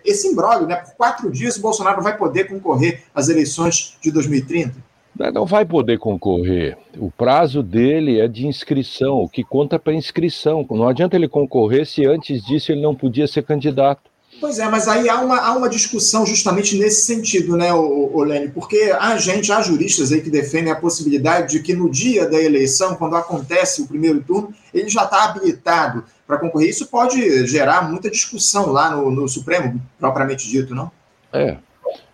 esse 0.05 0.29
imbróglio, 0.29 0.67
né? 0.67 0.77
Por 0.77 0.95
quatro 0.95 1.31
dias 1.31 1.57
o 1.57 1.61
Bolsonaro 1.61 2.03
vai 2.03 2.17
poder 2.17 2.49
concorrer 2.49 3.03
às 3.15 3.29
eleições 3.29 3.97
de 4.01 4.11
2030. 4.11 4.93
Não 5.33 5.45
vai 5.45 5.65
poder 5.65 5.99
concorrer. 5.99 6.77
O 6.97 7.11
prazo 7.11 7.63
dele 7.63 8.19
é 8.19 8.27
de 8.27 8.47
inscrição, 8.47 9.17
o 9.17 9.29
que 9.29 9.45
conta 9.45 9.79
para 9.79 9.93
inscrição. 9.93 10.67
Não 10.71 10.89
adianta 10.89 11.17
ele 11.17 11.29
concorrer 11.29 11.87
se 11.87 12.07
antes 12.07 12.43
disso 12.45 12.73
ele 12.73 12.81
não 12.81 12.95
podia 12.95 13.27
ser 13.27 13.43
candidato. 13.43 14.11
Pois 14.43 14.59
é, 14.59 14.69
mas 14.69 14.89
aí 14.89 15.09
há 15.09 15.21
uma, 15.21 15.39
há 15.39 15.53
uma 15.57 15.69
discussão 15.69 16.27
justamente 16.27 16.77
nesse 16.77 17.03
sentido, 17.03 17.57
né, 17.57 17.73
Olene? 17.73 18.49
Porque 18.49 18.93
há 18.99 19.17
gente, 19.17 19.53
há 19.53 19.63
juristas 19.63 20.11
aí 20.11 20.21
que 20.21 20.31
defendem 20.31 20.73
a 20.73 20.75
possibilidade 20.75 21.53
de 21.53 21.63
que 21.63 21.73
no 21.73 21.89
dia 21.89 22.29
da 22.29 22.43
eleição, 22.43 22.97
quando 22.97 23.15
acontece 23.15 23.81
o 23.81 23.87
primeiro 23.87 24.21
turno, 24.21 24.53
ele 24.75 24.89
já 24.89 25.05
está 25.05 25.27
habilitado 25.27 26.05
para 26.27 26.39
concorrer. 26.39 26.69
Isso 26.69 26.89
pode 26.89 27.47
gerar 27.47 27.89
muita 27.89 28.11
discussão 28.11 28.73
lá 28.73 28.91
no, 28.91 29.13
no 29.13 29.29
Supremo, 29.29 29.81
propriamente 29.97 30.51
dito, 30.51 30.75
não? 30.75 30.91
É, 31.33 31.59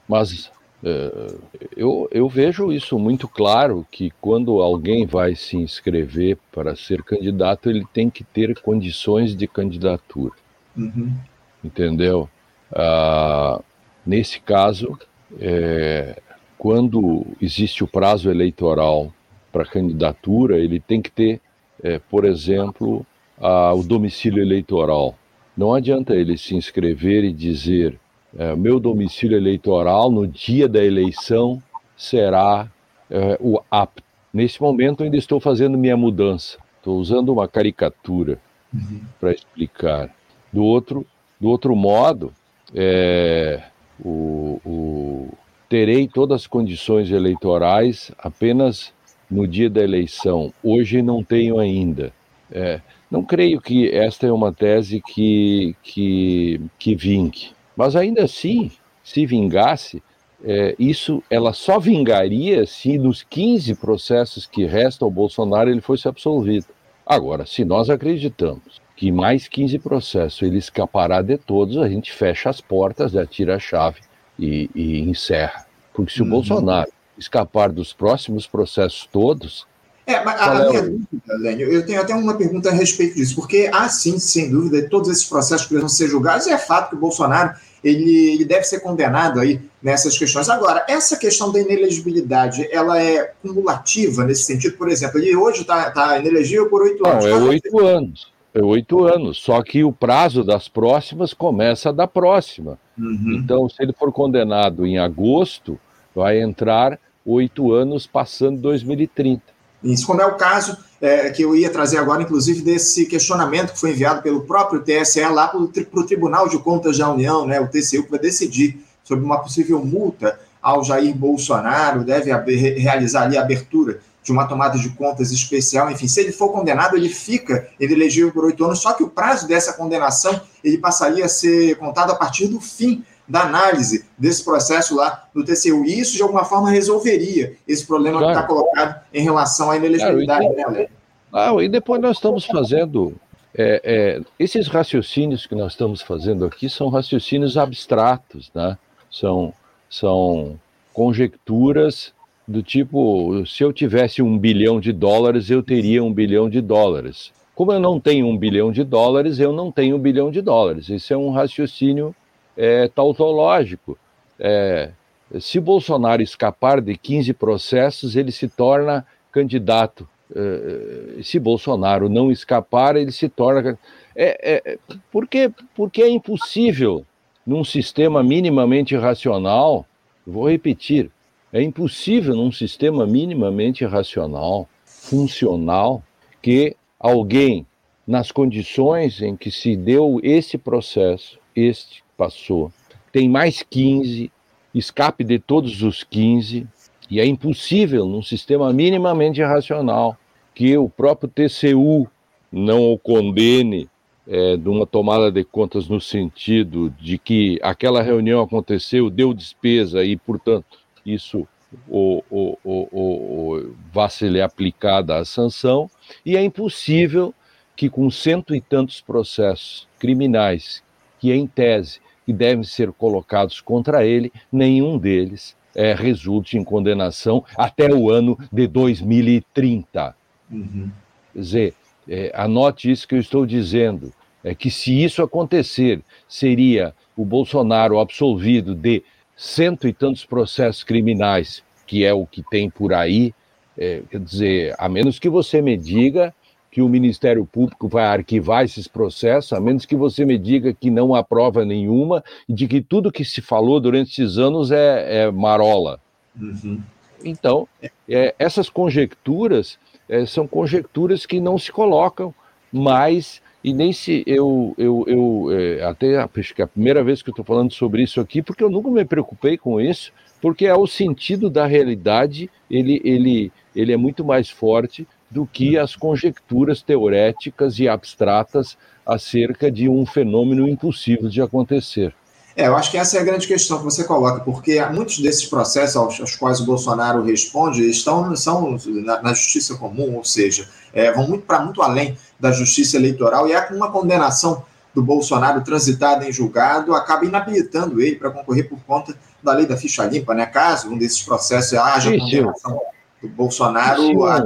mas 0.07 0.51
é, 0.85 1.33
eu, 1.75 2.11
eu 2.13 2.29
vejo 2.29 2.71
isso 2.71 2.99
muito 2.99 3.27
claro 3.27 3.87
que 3.91 4.13
quando 4.21 4.61
alguém 4.61 5.07
vai 5.07 5.35
se 5.35 5.57
inscrever 5.57 6.37
para 6.53 6.77
ser 6.77 7.03
candidato, 7.03 7.71
ele 7.71 7.87
tem 7.91 8.11
que 8.11 8.23
ter 8.23 8.61
condições 8.61 9.35
de 9.35 9.49
candidatura. 9.49 10.35
Uhum 10.77 11.17
entendeu? 11.63 12.29
Ah, 12.73 13.61
nesse 14.07 14.41
caso, 14.41 14.99
é, 15.41 16.21
quando 16.57 17.27
existe 17.41 17.85
o 17.85 17.87
prazo 17.87 18.31
eleitoral 18.31 19.13
para 19.53 19.65
candidatura, 19.65 20.59
ele 20.59 20.81
tem 20.81 21.01
que 21.01 21.11
ter, 21.11 21.41
é, 21.83 21.99
por 21.99 22.25
exemplo, 22.25 23.07
a, 23.41 23.73
o 23.73 23.83
domicílio 23.83 24.43
eleitoral. 24.43 25.15
Não 25.57 25.75
adianta 25.75 26.15
ele 26.15 26.37
se 26.37 26.55
inscrever 26.55 27.25
e 27.25 27.33
dizer: 27.33 27.99
é, 28.37 28.55
meu 28.55 28.79
domicílio 28.79 29.37
eleitoral 29.37 30.11
no 30.11 30.27
dia 30.27 30.69
da 30.69 30.85
eleição 30.85 31.63
será 31.97 32.71
é, 33.11 33.39
o 33.41 33.61
apto. 33.71 34.03
Nesse 34.33 34.61
momento, 34.61 35.03
ainda 35.03 35.17
estou 35.17 35.41
fazendo 35.41 35.79
minha 35.79 35.97
mudança. 35.97 36.59
Estou 36.77 36.99
usando 36.99 37.31
uma 37.31 37.49
caricatura 37.49 38.39
uhum. 38.73 39.01
para 39.19 39.33
explicar. 39.33 40.15
Do 40.53 40.63
outro, 40.63 41.07
do 41.41 41.49
outro 41.49 41.75
modo, 41.75 42.33
é, 42.75 43.63
o, 44.05 44.61
o, 44.65 45.29
terei 45.69 46.09
todas 46.09 46.43
as 46.43 46.47
condições 46.47 47.11
eleitorais 47.11 48.11
apenas 48.19 48.93
no 49.31 49.47
dia 49.47 49.69
da 49.69 49.83
eleição. 49.83 50.53
Hoje 50.63 51.03
não 51.03 51.23
tenho 51.23 51.59
ainda. 51.59 52.13
É, 52.51 52.81
não 53.11 53.23
creio 53.23 53.61
que 53.61 53.91
esta 53.91 54.27
é 54.27 54.33
uma 54.33 54.53
tese 54.53 55.03
que, 55.07 55.77
que, 55.83 56.61
que 56.79 56.95
vingue. 56.95 57.51
Mas 57.77 57.95
ainda 57.95 58.25
assim, 58.25 58.71
se 59.05 59.27
vingasse, 59.27 60.03
é, 60.43 60.75
isso 60.79 61.23
ela 61.31 61.53
só 61.53 61.79
vingaria 61.79 62.67
se 62.67 62.97
nos 62.99 63.23
15 63.23 63.75
processos 63.75 64.47
que 64.47 64.65
restam 64.65 65.07
ao 65.07 65.13
Bolsonaro 65.13 65.71
ele 65.71 65.81
fosse 65.81 66.09
absolvido. 66.09 66.67
Agora, 67.05 67.47
se 67.47 67.65
nós 67.65 67.91
acreditamos 67.91 68.81
que 68.99 69.13
mais 69.13 69.47
15 69.47 69.79
processos 69.79 70.43
ele 70.43 70.59
escapará 70.59 71.23
de 71.23 71.39
todos, 71.39 71.79
a 71.79 71.89
gente 71.89 72.13
fecha 72.13 72.51
as 72.51 72.61
portas, 72.61 73.15
atira 73.15 73.55
a 73.55 73.59
chave 73.61 74.01
e, 74.37 74.69
e 74.75 75.01
encerra. 75.03 75.67
Porque 75.95 76.13
se 76.13 76.21
uhum. 76.21 76.27
o 76.27 76.31
Bolsonaro 76.31 76.91
escapar 77.17 77.71
dos 77.71 77.93
próximos 77.93 78.45
processos 78.49 79.09
todos. 79.13 79.69
É, 80.05 80.25
mas 80.25 80.41
a, 80.41 80.47
é 80.47 80.69
minha 80.69 80.83
dúvida, 80.83 81.35
Lênio, 81.39 81.73
eu 81.73 81.87
tenho 81.87 82.01
até 82.01 82.13
uma 82.13 82.37
pergunta 82.37 82.71
a 82.71 82.73
respeito 82.73 83.15
disso, 83.15 83.37
porque 83.37 83.71
há 83.73 83.89
sim, 83.89 84.19
sem 84.19 84.51
dúvida, 84.51 84.89
todos 84.89 85.09
esses 85.11 85.25
processos 85.27 85.63
que 85.63 85.75
precisam 85.75 85.89
ser 85.89 86.09
julgados, 86.09 86.49
e 86.49 86.51
é 86.51 86.59
fato 86.59 86.91
que 86.91 86.97
o 86.97 86.99
Bolsonaro 86.99 87.55
ele, 87.85 88.33
ele 88.33 88.45
deve 88.45 88.65
ser 88.65 88.81
condenado 88.81 89.39
aí 89.39 89.61
nessas 89.81 90.19
questões. 90.19 90.49
Agora, 90.49 90.85
essa 90.89 91.17
questão 91.17 91.53
da 91.53 91.61
inelegibilidade, 91.61 92.69
ela 92.73 93.01
é 93.01 93.31
cumulativa 93.43 94.25
nesse 94.25 94.43
sentido? 94.43 94.77
Por 94.77 94.89
exemplo, 94.89 95.21
ele 95.21 95.37
hoje 95.37 95.61
está 95.61 95.89
tá 95.93 96.19
inelegível 96.19 96.69
por 96.69 96.83
oito 96.83 97.07
anos. 97.07 97.25
Não, 97.25 97.31
é 97.31 97.37
oito 97.37 97.79
anos. 97.79 98.38
Oito 98.63 99.05
anos, 99.05 99.39
só 99.39 99.63
que 99.63 99.85
o 99.85 99.93
prazo 99.93 100.43
das 100.43 100.69
próximas 100.69 101.35
começa 101.35 101.93
da 101.93 102.07
próxima. 102.07 102.79
Uhum. 102.99 103.41
Então, 103.43 103.69
se 103.69 103.83
ele 103.83 103.93
for 103.93 104.13
condenado 104.13 104.87
em 104.87 104.99
agosto, 104.99 105.79
vai 106.15 106.41
entrar 106.41 106.99
oito 107.25 107.73
anos 107.73 108.07
passando 108.07 108.61
2030. 108.61 109.43
Isso, 109.83 110.07
como 110.07 110.21
é 110.21 110.27
o 110.27 110.35
caso 110.35 110.77
é, 111.01 111.31
que 111.31 111.43
eu 111.43 111.55
ia 111.55 111.71
trazer 111.71 111.99
agora, 111.99 112.23
inclusive, 112.23 112.63
desse 112.63 113.07
questionamento 113.07 113.73
que 113.73 113.79
foi 113.79 113.91
enviado 113.91 114.23
pelo 114.23 114.41
próprio 114.41 114.83
TSE 114.83 115.21
lá 115.21 115.47
para 115.47 115.61
o 115.61 115.69
Tribunal 115.69 116.49
de 116.49 116.59
Contas 116.59 116.99
da 116.99 117.13
União, 117.13 117.47
né, 117.47 117.61
o 117.61 117.69
TCU, 117.69 118.05
que 118.05 118.11
vai 118.11 118.19
decidir 118.19 118.85
sobre 119.05 119.25
uma 119.25 119.39
possível 119.39 119.85
multa 119.85 120.39
ao 120.61 120.83
Jair 120.83 121.15
Bolsonaro, 121.15 122.03
deve 122.03 122.33
realizar 122.73 123.23
ali 123.23 123.39
a 123.39 123.43
abertura 123.43 124.01
de 124.29 124.33
uma 124.33 124.47
tomada 124.47 124.79
de 124.79 124.91
contas 124.91 125.33
especial, 125.33 125.91
enfim, 125.91 126.07
se 126.07 126.21
ele 126.21 126.33
for 126.33 126.53
condenado, 126.53 126.97
ele 126.97 127.09
fica 127.09 127.71
elegível 127.81 128.31
por 128.31 128.45
oito 128.45 128.63
anos, 128.63 128.79
só 128.79 128.93
que 128.93 129.03
o 129.03 129.09
prazo 129.09 129.49
dessa 129.49 129.73
condenação 129.73 130.39
ele 130.63 130.77
passaria 130.77 131.25
a 131.25 131.29
ser 131.29 131.77
contado 131.77 132.13
a 132.13 132.15
partir 132.15 132.47
do 132.47 132.61
fim 132.61 133.03
da 133.27 133.43
análise 133.43 134.05
desse 134.19 134.45
processo 134.45 134.95
lá 134.95 135.27
no 135.35 135.43
TCU. 135.43 135.85
E 135.87 135.99
isso, 135.99 136.15
de 136.15 136.23
alguma 136.23 136.45
forma, 136.45 136.71
resolveria 136.71 137.57
esse 137.67 137.87
problema 137.87 138.19
claro. 138.19 138.35
que 138.35 138.39
está 138.39 138.47
colocado 138.47 139.01
em 139.15 139.23
relação 139.23 139.71
à 139.71 139.77
inelegibilidade. 139.77 140.47
Claro, 140.55 140.75
e, 140.75 140.79
né, 140.79 140.89
ah, 141.33 141.53
e 141.63 141.69
depois 141.69 142.01
nós 142.01 142.17
estamos 142.17 142.45
fazendo. 142.45 143.15
É, 143.55 143.81
é, 143.83 144.21
esses 144.39 144.69
raciocínios 144.69 145.47
que 145.47 145.55
nós 145.55 145.73
estamos 145.73 146.03
fazendo 146.03 146.45
aqui 146.45 146.69
são 146.69 146.91
raciocínios 146.91 147.57
abstratos, 147.57 148.51
né? 148.55 148.77
são, 149.11 149.55
são 149.89 150.61
conjecturas 150.93 152.13
do 152.49 152.63
tipo, 152.63 153.45
se 153.47 153.63
eu 153.63 153.75
tivesse 153.75 154.23
um 154.23 154.39
bilhão 154.39 154.81
de 154.81 154.91
dólares, 154.91 155.51
eu 155.51 155.63
teria 155.63 156.03
um 156.03 156.11
bilhão 156.11 156.49
de 156.49 156.63
dólares. 156.63 157.31
Como 157.55 157.71
eu 157.73 157.79
não 157.79 158.01
tenho 158.01 158.27
um 158.27 158.39
bilhão 158.39 158.73
de 158.73 158.83
dólares, 158.83 159.39
eu 159.39 159.53
não 159.53 159.71
tenho 159.71 159.97
um 159.97 159.99
bilhão 159.99 160.31
de 160.31 160.41
dólares. 160.41 160.89
Isso 160.89 161.13
é 161.13 161.17
um 161.17 161.31
raciocínio 161.31 162.17
é, 162.57 162.89
tautológico. 162.89 163.99
É, 164.41 164.93
se 165.39 165.61
Bolsonaro 165.61 166.23
escapar 166.23 166.81
de 166.81 166.97
15 166.97 167.35
processos, 167.35 168.17
ele 168.17 168.33
se 168.33 168.49
torna 168.49 169.07
candidato. 169.31 170.09
É, 170.35 171.23
se 171.23 171.39
Bolsonaro 171.39 172.09
não 172.09 172.31
escapar, 172.31 172.97
ele 172.97 173.13
se 173.13 173.29
torna. 173.29 173.79
É, 174.17 174.63
é, 174.73 174.79
porque, 175.13 175.51
porque 175.75 176.03
é 176.03 176.09
impossível, 176.09 177.05
num 177.47 177.63
sistema 177.63 178.23
minimamente 178.23 178.97
racional, 178.97 179.85
vou 180.27 180.49
repetir, 180.49 181.11
é 181.53 181.63
impossível 181.63 182.35
num 182.35 182.53
sistema 182.53 183.07
minimamente 183.07 183.85
racional, 183.85 184.69
funcional, 184.85 186.03
que 186.43 186.77
alguém, 186.99 187.67
nas 188.07 188.31
condições 188.31 189.23
em 189.23 189.37
que 189.37 189.51
se 189.51 189.77
deu 189.77 190.21
esse 190.23 190.59
processo, 190.59 191.39
este 191.55 192.05
passou, 192.17 192.73
tem 193.13 193.29
mais 193.29 193.63
15, 193.63 194.31
escape 194.75 195.25
de 195.25 195.39
todos 195.39 195.83
os 195.83 196.05
15, 196.05 196.67
e 197.11 197.21
é 197.21 197.27
impossível 197.27 198.05
num 198.05 198.23
sistema 198.23 198.73
minimamente 198.73 199.43
racional 199.43 200.17
que 200.55 200.77
o 200.77 200.89
próprio 200.89 201.31
TCU 201.31 202.07
não 202.53 202.93
o 202.93 202.99
condene 202.99 203.89
é, 204.27 204.57
de 204.57 204.69
uma 204.69 204.87
tomada 204.87 205.33
de 205.33 205.43
contas 205.43 205.89
no 205.89 206.01
sentido 206.01 206.91
de 207.01 207.17
que 207.17 207.59
aquela 207.63 208.03
reunião 208.03 208.43
aconteceu, 208.43 209.09
deu 209.09 209.33
despesa 209.33 210.05
e, 210.05 210.17
portanto, 210.17 210.78
isso 211.13 211.47
o, 211.87 212.23
o, 212.31 212.59
o, 212.65 212.73
o, 212.93 213.75
vá 213.93 214.09
se 214.09 214.29
lhe 214.29 214.41
aplicada 214.41 215.17
a 215.17 215.25
sanção, 215.25 215.91
e 216.25 216.37
é 216.37 216.43
impossível 216.43 217.35
que 217.77 217.89
com 217.89 218.11
cento 218.11 218.55
e 218.55 218.61
tantos 218.61 219.01
processos 219.01 219.87
criminais 219.99 220.83
que, 221.21 221.33
em 221.33 221.47
tese, 221.47 222.01
que 222.25 222.33
devem 222.33 222.65
ser 222.65 222.93
colocados 222.93 223.61
contra 223.61 224.05
ele, 224.05 224.33
nenhum 224.51 224.99
deles 224.99 225.57
é, 225.75 225.95
resulte 225.95 226.59
em 226.59 226.65
condenação 226.65 227.45
até 227.57 227.93
o 227.93 228.11
ano 228.11 228.39
de 228.53 228.67
2030. 228.67 230.17
Uhum. 230.51 230.91
Quer 231.33 231.39
dizer, 231.39 231.75
é, 232.09 232.33
anote 232.35 232.91
isso 232.91 233.07
que 233.07 233.15
eu 233.15 233.21
estou 233.21 233.47
dizendo, 233.47 234.13
é 234.43 234.55
que 234.55 234.71
se 234.71 235.03
isso 235.03 235.23
acontecer, 235.23 236.01
seria 236.29 236.95
o 237.17 237.25
Bolsonaro 237.25 237.99
absolvido 237.99 238.75
de 238.75 239.03
cento 239.41 239.87
e 239.87 239.93
tantos 239.93 240.25
processos 240.25 240.83
criminais, 240.83 241.63
que 241.87 242.05
é 242.05 242.13
o 242.13 242.27
que 242.27 242.43
tem 242.43 242.69
por 242.69 242.93
aí, 242.93 243.33
é, 243.79 244.03
quer 244.11 244.19
dizer, 244.19 244.75
a 244.77 244.89
menos 244.89 245.21
que 245.21 245.29
você 245.29 245.63
me 245.63 245.77
diga 245.77 246.35
que 246.73 246.83
o 246.83 246.89
Ministério 246.89 247.47
Público 247.47 247.87
vai 247.87 248.05
arquivar 248.05 248.65
esses 248.65 248.89
processos, 248.89 249.53
a 249.53 249.61
menos 249.61 249.87
que 249.87 249.95
você 249.95 250.25
me 250.25 250.37
diga 250.37 250.75
que 250.75 250.91
não 250.91 251.15
há 251.15 251.23
prova 251.23 251.65
nenhuma 251.65 252.23
e 252.49 252.53
de 252.53 252.67
que 252.67 252.81
tudo 252.81 253.13
que 253.13 253.25
se 253.25 253.41
falou 253.41 253.81
durante 253.81 254.11
esses 254.11 254.37
anos 254.37 254.73
é, 254.73 255.23
é 255.23 255.31
marola. 255.31 256.01
Uhum. 256.39 256.83
Então, 257.25 257.69
é, 258.09 258.35
essas 258.39 258.69
conjecturas 258.69 259.79
é, 260.09 260.27
são 260.27 260.49
conjecturas 260.49 261.25
que 261.25 261.41
não 261.41 261.57
se 261.57 261.71
colocam 261.71 262.35
mais 262.73 263.41
e 263.63 263.73
nem 263.73 263.93
se 263.93 264.23
eu, 264.27 264.75
eu, 264.79 265.05
eu 265.07 265.49
é, 265.51 265.85
até 265.85 266.17
acho 266.17 266.55
que 266.55 266.63
é 266.63 266.65
a 266.65 266.69
primeira 266.69 267.03
vez 267.03 267.23
que 267.23 267.31
eu 267.31 267.33
estou 267.33 267.45
falando 267.45 267.73
sobre 267.73 268.03
isso 268.03 268.21
aqui, 268.21 268.41
porque 268.41 268.63
eu 268.63 268.71
nunca 268.71 268.91
me 268.91 269.05
preocupei 269.05 269.59
com 269.59 269.81
isso, 269.81 270.13
porque 270.41 270.67
é 270.67 270.75
o 270.75 270.87
sentido 270.87 271.51
da 271.51 271.67
realidade, 271.67 272.49
ele, 272.71 273.01
ele, 273.05 273.53
ele 273.75 273.93
é 273.93 273.97
muito 273.97 274.25
mais 274.25 274.49
forte 274.49 275.07
do 275.31 275.45
que 275.47 275.77
as 275.77 275.97
conjecturas 275.97 276.83
teoréticas 276.83 277.79
e 277.79 277.89
abstratas 277.89 278.79
acerca 279.05 279.71
de 279.71 279.89
um 279.89 280.07
fenômeno 280.07 280.69
impossível 280.69 281.29
de 281.29 281.43
acontecer. 281.43 282.15
É, 282.59 282.67
eu 282.67 282.77
acho 282.77 282.91
que 282.91 282.99
essa 282.99 283.17
é 283.17 283.21
a 283.21 283.25
grande 283.25 283.47
questão 283.47 283.79
que 283.79 283.85
você 283.85 284.03
coloca, 284.03 284.41
porque 284.41 284.85
muitos 284.87 285.21
desses 285.21 285.45
processos 285.45 285.95
aos, 285.95 286.21
aos 286.21 286.35
quais 286.35 286.61
o 286.61 286.65
Bolsonaro 286.65 287.23
responde 287.23 287.89
estão 287.89 288.35
são 288.35 288.77
na, 288.87 289.23
na 289.23 289.33
justiça 289.33 289.77
comum, 289.77 290.17
ou 290.17 290.25
seja, 290.25 290.69
é, 290.93 291.13
vão 291.13 291.29
muito 291.29 291.47
para 291.47 291.61
muito 291.61 291.81
além 291.81 292.17
da 292.39 292.53
justiça 292.53 292.97
eleitoral 292.97 293.49
e 293.49 293.53
é 293.53 293.69
uma 293.71 293.91
condenação 293.91 294.65
do 294.95 295.03
Bolsonaro 295.03 295.63
transitada 295.63 296.27
em 296.27 296.33
julgado 296.33 296.95
acaba 296.95 297.25
inabilitando 297.25 298.01
ele 298.01 298.17
para 298.17 298.31
concorrer 298.31 298.69
por 298.69 298.79
conta 298.81 299.15
da 299.43 299.53
lei 299.53 299.67
da 299.67 299.77
ficha 299.77 300.05
limpa, 300.05 300.35
né? 300.35 300.47
Caso 300.47 300.91
um 300.91 300.99
desses 300.99 301.23
processos 301.23 301.75
haja 301.75 302.11
condenação 302.17 302.81
do 303.23 303.29
Bolsonaro. 303.29 304.03
E 304.03 304.07
se, 304.07 304.23
a... 304.23 304.45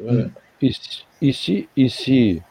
hum. 0.00 0.30
e, 0.60 0.70
e, 1.20 1.32
se, 1.32 1.68
e, 1.76 1.90
se, 1.90 2.42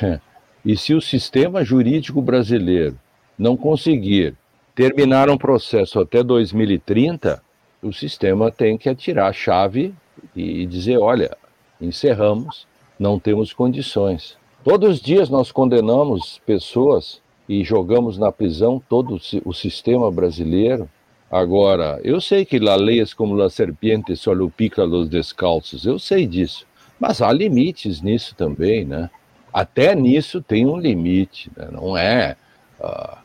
e 0.64 0.76
se 0.76 0.94
o 0.94 1.00
sistema 1.00 1.64
jurídico 1.64 2.20
brasileiro 2.22 2.96
não 3.38 3.56
conseguir 3.56 4.36
terminar 4.74 5.28
um 5.28 5.38
processo 5.38 6.00
até 6.00 6.22
2030, 6.22 7.42
o 7.82 7.92
sistema 7.92 8.50
tem 8.50 8.78
que 8.78 8.88
atirar 8.88 9.30
a 9.30 9.32
chave 9.32 9.94
e 10.34 10.66
dizer: 10.66 10.98
olha, 10.98 11.36
encerramos, 11.80 12.66
não 12.98 13.18
temos 13.18 13.52
condições. 13.52 14.36
Todos 14.62 14.96
os 14.96 15.00
dias 15.00 15.28
nós 15.28 15.52
condenamos 15.52 16.40
pessoas 16.46 17.20
e 17.48 17.62
jogamos 17.62 18.16
na 18.16 18.32
prisão 18.32 18.82
todo 18.88 19.20
o 19.44 19.52
sistema 19.52 20.10
brasileiro. 20.10 20.88
Agora, 21.30 22.00
eu 22.02 22.20
sei 22.20 22.44
que 22.44 22.58
lá 22.58 22.76
leis 22.76 23.12
como 23.12 23.34
la 23.34 23.50
serpiente 23.50 24.16
solo 24.16 24.50
pica 24.50 24.84
los 24.84 25.08
descalços, 25.08 25.84
eu 25.84 25.98
sei 25.98 26.26
disso. 26.26 26.66
Mas 26.98 27.20
há 27.20 27.30
limites 27.32 28.00
nisso 28.00 28.34
também, 28.34 28.84
né? 28.84 29.10
Até 29.52 29.94
nisso 29.94 30.40
tem 30.40 30.66
um 30.66 30.78
limite, 30.78 31.50
né? 31.56 31.68
não 31.70 31.96
é... 31.96 32.36
Uh, 32.80 33.24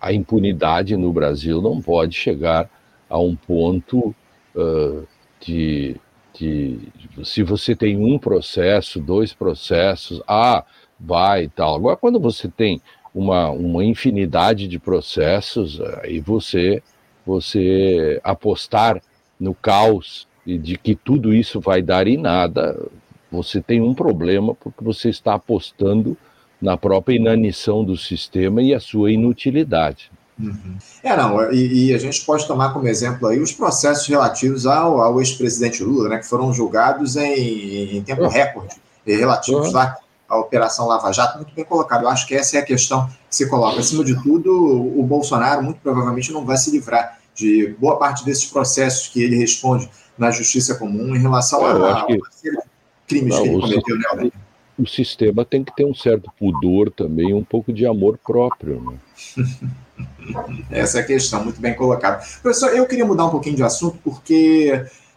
a 0.00 0.12
impunidade 0.12 0.96
no 0.96 1.12
Brasil 1.12 1.60
não 1.60 1.80
pode 1.80 2.14
chegar 2.14 2.68
a 3.08 3.18
um 3.18 3.36
ponto 3.36 4.14
uh, 4.54 5.06
de, 5.40 5.96
de, 6.38 6.78
se 7.24 7.42
você 7.42 7.74
tem 7.74 7.96
um 7.96 8.18
processo, 8.18 9.00
dois 9.00 9.32
processos, 9.32 10.22
ah, 10.26 10.64
vai 10.98 11.44
e 11.44 11.48
tal. 11.48 11.74
Agora, 11.74 11.96
quando 11.96 12.20
você 12.20 12.48
tem 12.48 12.80
uma, 13.14 13.50
uma 13.50 13.84
infinidade 13.84 14.68
de 14.68 14.78
processos, 14.78 15.80
aí 16.02 16.20
você, 16.20 16.82
você 17.26 18.20
apostar 18.22 19.02
no 19.38 19.54
caos 19.54 20.28
e 20.46 20.56
de 20.56 20.78
que 20.78 20.94
tudo 20.94 21.34
isso 21.34 21.60
vai 21.60 21.82
dar 21.82 22.06
em 22.06 22.16
nada, 22.16 22.88
você 23.30 23.60
tem 23.60 23.80
um 23.80 23.92
problema 23.92 24.54
porque 24.54 24.82
você 24.82 25.08
está 25.08 25.34
apostando 25.34 26.16
na 26.60 26.76
própria 26.76 27.16
inanição 27.16 27.84
do 27.84 27.96
sistema 27.96 28.62
e 28.62 28.72
a 28.72 28.80
sua 28.80 29.12
inutilidade. 29.12 30.10
Uhum. 30.38 30.78
É, 31.02 31.16
não, 31.16 31.52
e, 31.52 31.88
e, 31.88 31.94
a 31.94 31.98
gente 31.98 32.24
pode 32.24 32.46
tomar 32.46 32.72
como 32.72 32.86
exemplo 32.86 33.26
aí 33.26 33.40
os 33.40 33.52
processos 33.52 34.06
relativos 34.06 34.66
ao, 34.66 35.00
ao 35.00 35.18
ex-presidente 35.18 35.82
Lula, 35.82 36.08
né, 36.08 36.18
que 36.18 36.26
foram 36.26 36.52
julgados 36.52 37.16
em, 37.16 37.96
em 37.96 38.02
tempo 38.02 38.22
uhum. 38.22 38.28
recorde, 38.28 38.76
relativos 39.04 39.68
uhum. 39.68 39.72
lá 39.72 39.96
à 40.28 40.38
Operação 40.38 40.86
Lava 40.86 41.12
Jato, 41.12 41.38
muito 41.38 41.52
bem 41.54 41.64
colocado. 41.64 42.02
Eu 42.02 42.08
acho 42.08 42.26
que 42.26 42.34
essa 42.34 42.56
é 42.56 42.60
a 42.60 42.64
questão 42.64 43.06
que 43.28 43.34
se 43.34 43.48
coloca. 43.48 43.80
Acima 43.80 44.04
de 44.04 44.20
tudo, 44.22 44.52
o 44.52 45.02
Bolsonaro 45.02 45.62
muito 45.62 45.80
provavelmente 45.80 46.32
não 46.32 46.44
vai 46.44 46.56
se 46.56 46.70
livrar 46.70 47.18
de 47.34 47.74
boa 47.78 47.96
parte 47.98 48.24
desses 48.24 48.44
processos 48.44 49.08
que 49.08 49.22
ele 49.22 49.36
responde 49.36 49.90
na 50.16 50.30
justiça 50.30 50.74
comum 50.74 51.16
em 51.16 51.18
relação 51.18 51.64
a, 51.64 52.04
que... 52.06 52.20
crimes 53.06 53.34
não, 53.34 53.42
que 53.42 53.48
ele 53.48 53.60
cometeu, 53.60 54.16
né? 54.16 54.30
o 54.78 54.86
sistema 54.86 55.44
tem 55.44 55.64
que 55.64 55.74
ter 55.74 55.84
um 55.84 55.94
certo 55.94 56.30
pudor 56.38 56.90
também, 56.90 57.34
um 57.34 57.42
pouco 57.42 57.72
de 57.72 57.84
amor 57.84 58.16
próprio. 58.18 58.80
Né? 58.80 58.98
Essa 60.70 60.98
é 60.98 61.00
a 61.02 61.04
questão, 61.04 61.44
muito 61.44 61.60
bem 61.60 61.74
colocada. 61.74 62.22
Professor, 62.42 62.70
eu 62.70 62.86
queria 62.86 63.04
mudar 63.04 63.26
um 63.26 63.30
pouquinho 63.30 63.56
de 63.56 63.62
assunto, 63.62 63.98
porque 64.04 64.72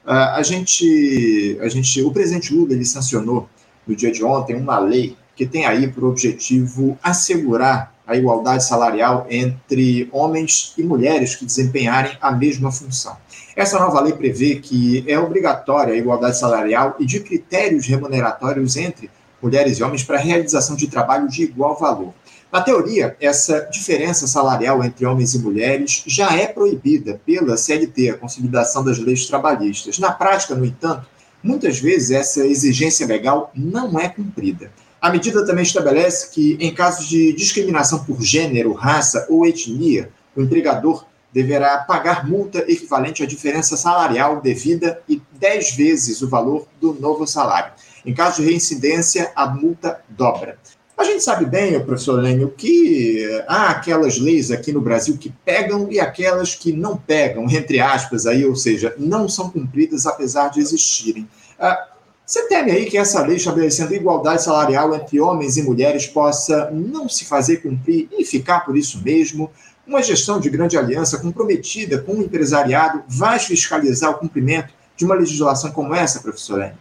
uh, 0.05 0.11
a, 0.11 0.43
gente, 0.43 1.57
a 1.61 1.67
gente, 1.67 2.01
o 2.01 2.11
presidente 2.11 2.53
Lula 2.53 2.73
ele 2.73 2.85
sancionou 2.85 3.49
no 3.85 3.95
dia 3.95 4.11
de 4.11 4.23
ontem 4.23 4.55
uma 4.55 4.79
lei 4.79 5.17
que 5.35 5.45
tem 5.45 5.65
aí 5.65 5.87
por 5.87 6.03
objetivo 6.03 6.97
assegurar 7.01 7.93
a 8.05 8.15
igualdade 8.15 8.65
salarial 8.65 9.25
entre 9.29 10.09
homens 10.11 10.73
e 10.77 10.83
mulheres 10.83 11.35
que 11.35 11.45
desempenharem 11.45 12.17
a 12.21 12.31
mesma 12.31 12.71
função. 12.71 13.15
Essa 13.55 13.79
nova 13.79 14.01
lei 14.01 14.13
prevê 14.13 14.55
que 14.55 15.03
é 15.07 15.17
obrigatória 15.17 15.93
a 15.93 15.97
igualdade 15.97 16.37
salarial 16.37 16.95
e 16.99 17.05
de 17.05 17.19
critérios 17.19 17.85
remuneratórios 17.87 18.75
entre 18.75 19.09
mulheres 19.41 19.77
e 19.77 19.83
homens 19.83 20.03
para 20.03 20.17
a 20.17 20.21
realização 20.21 20.75
de 20.75 20.87
trabalho 20.87 21.27
de 21.27 21.43
igual 21.43 21.77
valor. 21.77 22.13
Na 22.51 22.59
teoria, 22.59 23.15
essa 23.21 23.61
diferença 23.71 24.27
salarial 24.27 24.83
entre 24.83 25.05
homens 25.05 25.33
e 25.33 25.39
mulheres 25.39 26.03
já 26.05 26.35
é 26.35 26.45
proibida 26.45 27.21
pela 27.25 27.55
CLT, 27.55 28.09
a 28.09 28.17
Consolidação 28.17 28.83
das 28.83 28.99
Leis 28.99 29.25
Trabalhistas. 29.25 29.97
Na 29.99 30.11
prática, 30.11 30.53
no 30.53 30.65
entanto, 30.65 31.07
muitas 31.41 31.79
vezes 31.79 32.11
essa 32.11 32.45
exigência 32.45 33.07
legal 33.07 33.51
não 33.55 33.97
é 33.97 34.09
cumprida. 34.09 34.69
A 34.99 35.09
medida 35.09 35.45
também 35.45 35.63
estabelece 35.63 36.29
que, 36.31 36.57
em 36.59 36.73
casos 36.73 37.07
de 37.07 37.31
discriminação 37.31 38.03
por 38.03 38.21
gênero, 38.21 38.73
raça 38.73 39.25
ou 39.29 39.45
etnia, 39.45 40.09
o 40.35 40.41
empregador 40.41 41.05
deverá 41.33 41.77
pagar 41.77 42.27
multa 42.27 42.59
equivalente 42.67 43.23
à 43.23 43.25
diferença 43.25 43.77
salarial 43.77 44.41
devida 44.41 45.01
e 45.07 45.21
10 45.39 45.75
vezes 45.77 46.21
o 46.21 46.27
valor 46.27 46.67
do 46.81 46.93
novo 46.95 47.25
salário. 47.25 47.71
Em 48.05 48.13
caso 48.13 48.41
de 48.41 48.49
reincidência, 48.49 49.31
a 49.37 49.47
multa 49.47 50.01
dobra. 50.09 50.57
A 51.01 51.03
gente 51.03 51.23
sabe 51.23 51.47
bem, 51.47 51.83
professor 51.83 52.21
Lênio, 52.21 52.53
que 52.55 53.25
há 53.47 53.71
aquelas 53.71 54.19
leis 54.19 54.51
aqui 54.51 54.71
no 54.71 54.79
Brasil 54.79 55.17
que 55.17 55.33
pegam 55.43 55.91
e 55.91 55.99
aquelas 55.99 56.53
que 56.53 56.71
não 56.71 56.95
pegam, 56.95 57.49
entre 57.49 57.79
aspas, 57.79 58.27
aí, 58.27 58.45
ou 58.45 58.55
seja, 58.55 58.93
não 58.99 59.27
são 59.27 59.49
cumpridas 59.49 60.05
apesar 60.05 60.49
de 60.49 60.59
existirem. 60.59 61.27
Ah, 61.59 61.87
você 62.23 62.47
teme 62.47 62.69
aí 62.69 62.85
que 62.85 62.99
essa 62.99 63.25
lei 63.25 63.37
estabelecendo 63.37 63.95
igualdade 63.95 64.43
salarial 64.43 64.93
entre 64.93 65.19
homens 65.19 65.57
e 65.57 65.63
mulheres 65.63 66.05
possa 66.05 66.69
não 66.69 67.09
se 67.09 67.25
fazer 67.25 67.63
cumprir 67.63 68.07
e 68.11 68.23
ficar 68.23 68.59
por 68.59 68.77
isso 68.77 69.01
mesmo? 69.03 69.49
Uma 69.87 70.03
gestão 70.03 70.39
de 70.39 70.51
grande 70.51 70.77
aliança 70.77 71.17
comprometida 71.17 71.97
com 71.97 72.13
o 72.13 72.21
empresariado 72.21 73.01
vai 73.07 73.39
fiscalizar 73.39 74.11
o 74.11 74.19
cumprimento 74.19 74.71
de 74.95 75.03
uma 75.03 75.15
legislação 75.15 75.71
como 75.71 75.95
essa, 75.95 76.19
professor 76.19 76.59
Lênio? 76.59 76.77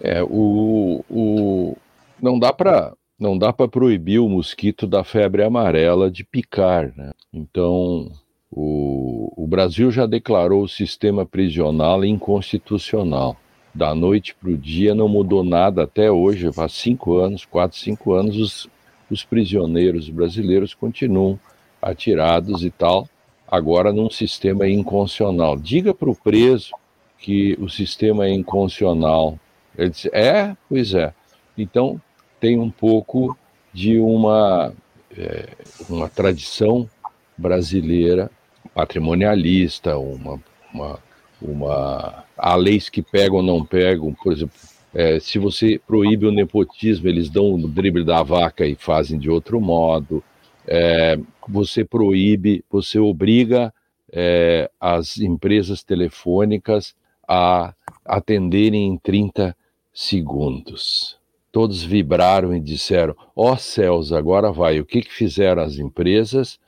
É, 0.00 0.22
o, 0.22 1.04
o, 1.10 1.76
não 2.22 2.38
dá 2.38 2.52
para 2.52 2.94
não 3.18 3.36
dá 3.38 3.52
para 3.52 3.68
proibir 3.68 4.18
o 4.18 4.28
mosquito 4.28 4.86
da 4.86 5.02
febre 5.02 5.42
amarela 5.42 6.10
de 6.10 6.22
picar, 6.22 6.92
né? 6.96 7.12
Então, 7.32 8.10
o, 8.50 9.32
o 9.36 9.46
Brasil 9.46 9.90
já 9.90 10.06
declarou 10.06 10.62
o 10.62 10.68
sistema 10.68 11.24
prisional 11.24 12.04
inconstitucional. 12.04 13.36
Da 13.74 13.94
noite 13.94 14.34
para 14.34 14.50
o 14.50 14.56
dia 14.56 14.94
não 14.94 15.08
mudou 15.08 15.44
nada 15.44 15.82
até 15.82 16.10
hoje, 16.10 16.52
faz 16.52 16.72
cinco 16.72 17.16
anos, 17.16 17.44
quatro, 17.44 17.78
cinco 17.78 18.12
anos, 18.12 18.36
os, 18.36 18.68
os 19.10 19.24
prisioneiros 19.24 20.08
brasileiros 20.08 20.74
continuam 20.74 21.38
atirados 21.80 22.64
e 22.64 22.70
tal, 22.70 23.08
agora 23.46 23.92
num 23.92 24.10
sistema 24.10 24.66
inconstitucional. 24.66 25.56
Diga 25.56 25.92
para 25.92 26.10
o 26.10 26.16
preso 26.16 26.72
que 27.18 27.56
o 27.60 27.68
sistema 27.68 28.26
é 28.26 28.30
inconstitucional 28.30 29.38
ele 29.76 29.92
É, 30.12 30.56
pois 30.68 30.94
é. 30.94 31.12
Então, 31.56 32.00
tem 32.46 32.60
um 32.60 32.70
pouco 32.70 33.36
de 33.74 33.98
uma, 33.98 34.72
é, 35.18 35.48
uma 35.90 36.08
tradição 36.08 36.88
brasileira 37.36 38.30
patrimonialista, 38.72 39.98
uma, 39.98 40.40
uma, 40.72 40.98
uma. 41.42 42.24
Há 42.38 42.54
leis 42.54 42.88
que 42.88 43.02
pegam 43.02 43.38
ou 43.38 43.42
não 43.42 43.64
pegam, 43.64 44.14
por 44.14 44.32
exemplo. 44.32 44.54
É, 44.94 45.18
se 45.18 45.40
você 45.40 45.80
proíbe 45.84 46.24
o 46.24 46.30
nepotismo, 46.30 47.08
eles 47.08 47.28
dão 47.28 47.54
o 47.54 47.68
drible 47.68 48.04
da 48.04 48.22
vaca 48.22 48.64
e 48.64 48.76
fazem 48.76 49.18
de 49.18 49.28
outro 49.28 49.60
modo. 49.60 50.22
É, 50.64 51.18
você 51.48 51.84
proíbe, 51.84 52.64
você 52.70 52.96
obriga 53.00 53.74
é, 54.12 54.70
as 54.80 55.18
empresas 55.18 55.82
telefônicas 55.82 56.94
a 57.26 57.74
atenderem 58.04 58.86
em 58.86 58.96
30 58.96 59.54
segundos. 59.92 61.18
Todos 61.56 61.82
vibraram 61.82 62.54
e 62.54 62.60
disseram: 62.60 63.16
Ó 63.34 63.54
oh, 63.54 63.56
céus, 63.56 64.12
agora 64.12 64.52
vai. 64.52 64.78
O 64.78 64.84
que, 64.84 65.00
que 65.00 65.10
fizeram 65.10 65.62
as 65.62 65.78
empresas? 65.78 66.60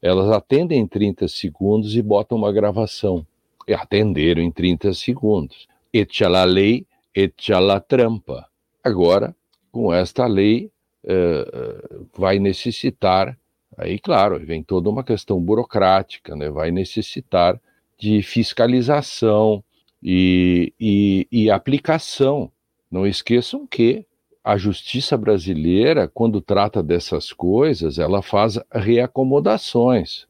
Elas 0.00 0.30
atendem 0.30 0.78
em 0.78 0.86
30 0.86 1.26
segundos 1.26 1.96
e 1.96 2.00
botam 2.00 2.38
uma 2.38 2.52
gravação. 2.52 3.26
E 3.66 3.74
atenderam 3.74 4.40
em 4.40 4.52
30 4.52 4.94
segundos. 4.94 5.66
Etchala 5.92 6.44
lei, 6.44 6.86
etchala 7.12 7.80
trampa. 7.80 8.46
Agora, 8.84 9.34
com 9.72 9.92
esta 9.92 10.28
lei, 10.28 10.70
é, 11.02 12.06
vai 12.16 12.38
necessitar, 12.38 13.36
aí 13.76 13.98
claro, 13.98 14.38
vem 14.38 14.62
toda 14.62 14.88
uma 14.88 15.02
questão 15.02 15.40
burocrática, 15.40 16.36
né? 16.36 16.50
vai 16.50 16.70
necessitar 16.70 17.60
de 17.98 18.22
fiscalização 18.22 19.60
e, 20.00 20.72
e, 20.78 21.26
e 21.32 21.50
aplicação. 21.50 22.48
Não 22.88 23.04
esqueçam 23.04 23.66
que 23.66 24.06
a 24.46 24.56
justiça 24.56 25.16
brasileira, 25.16 26.06
quando 26.06 26.40
trata 26.40 26.80
dessas 26.80 27.32
coisas, 27.32 27.98
ela 27.98 28.22
faz 28.22 28.56
reacomodações. 28.72 30.28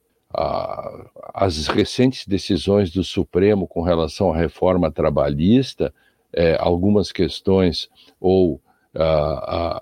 as 1.35 1.67
recentes 1.67 2.27
decisões 2.27 2.91
do 2.91 3.05
Supremo 3.05 3.67
com 3.67 3.83
relação 3.83 4.33
à 4.33 4.37
reforma 4.37 4.91
trabalhista, 4.91 5.93
é, 6.33 6.57
algumas 6.59 7.13
questões 7.13 7.91
ou 8.19 8.59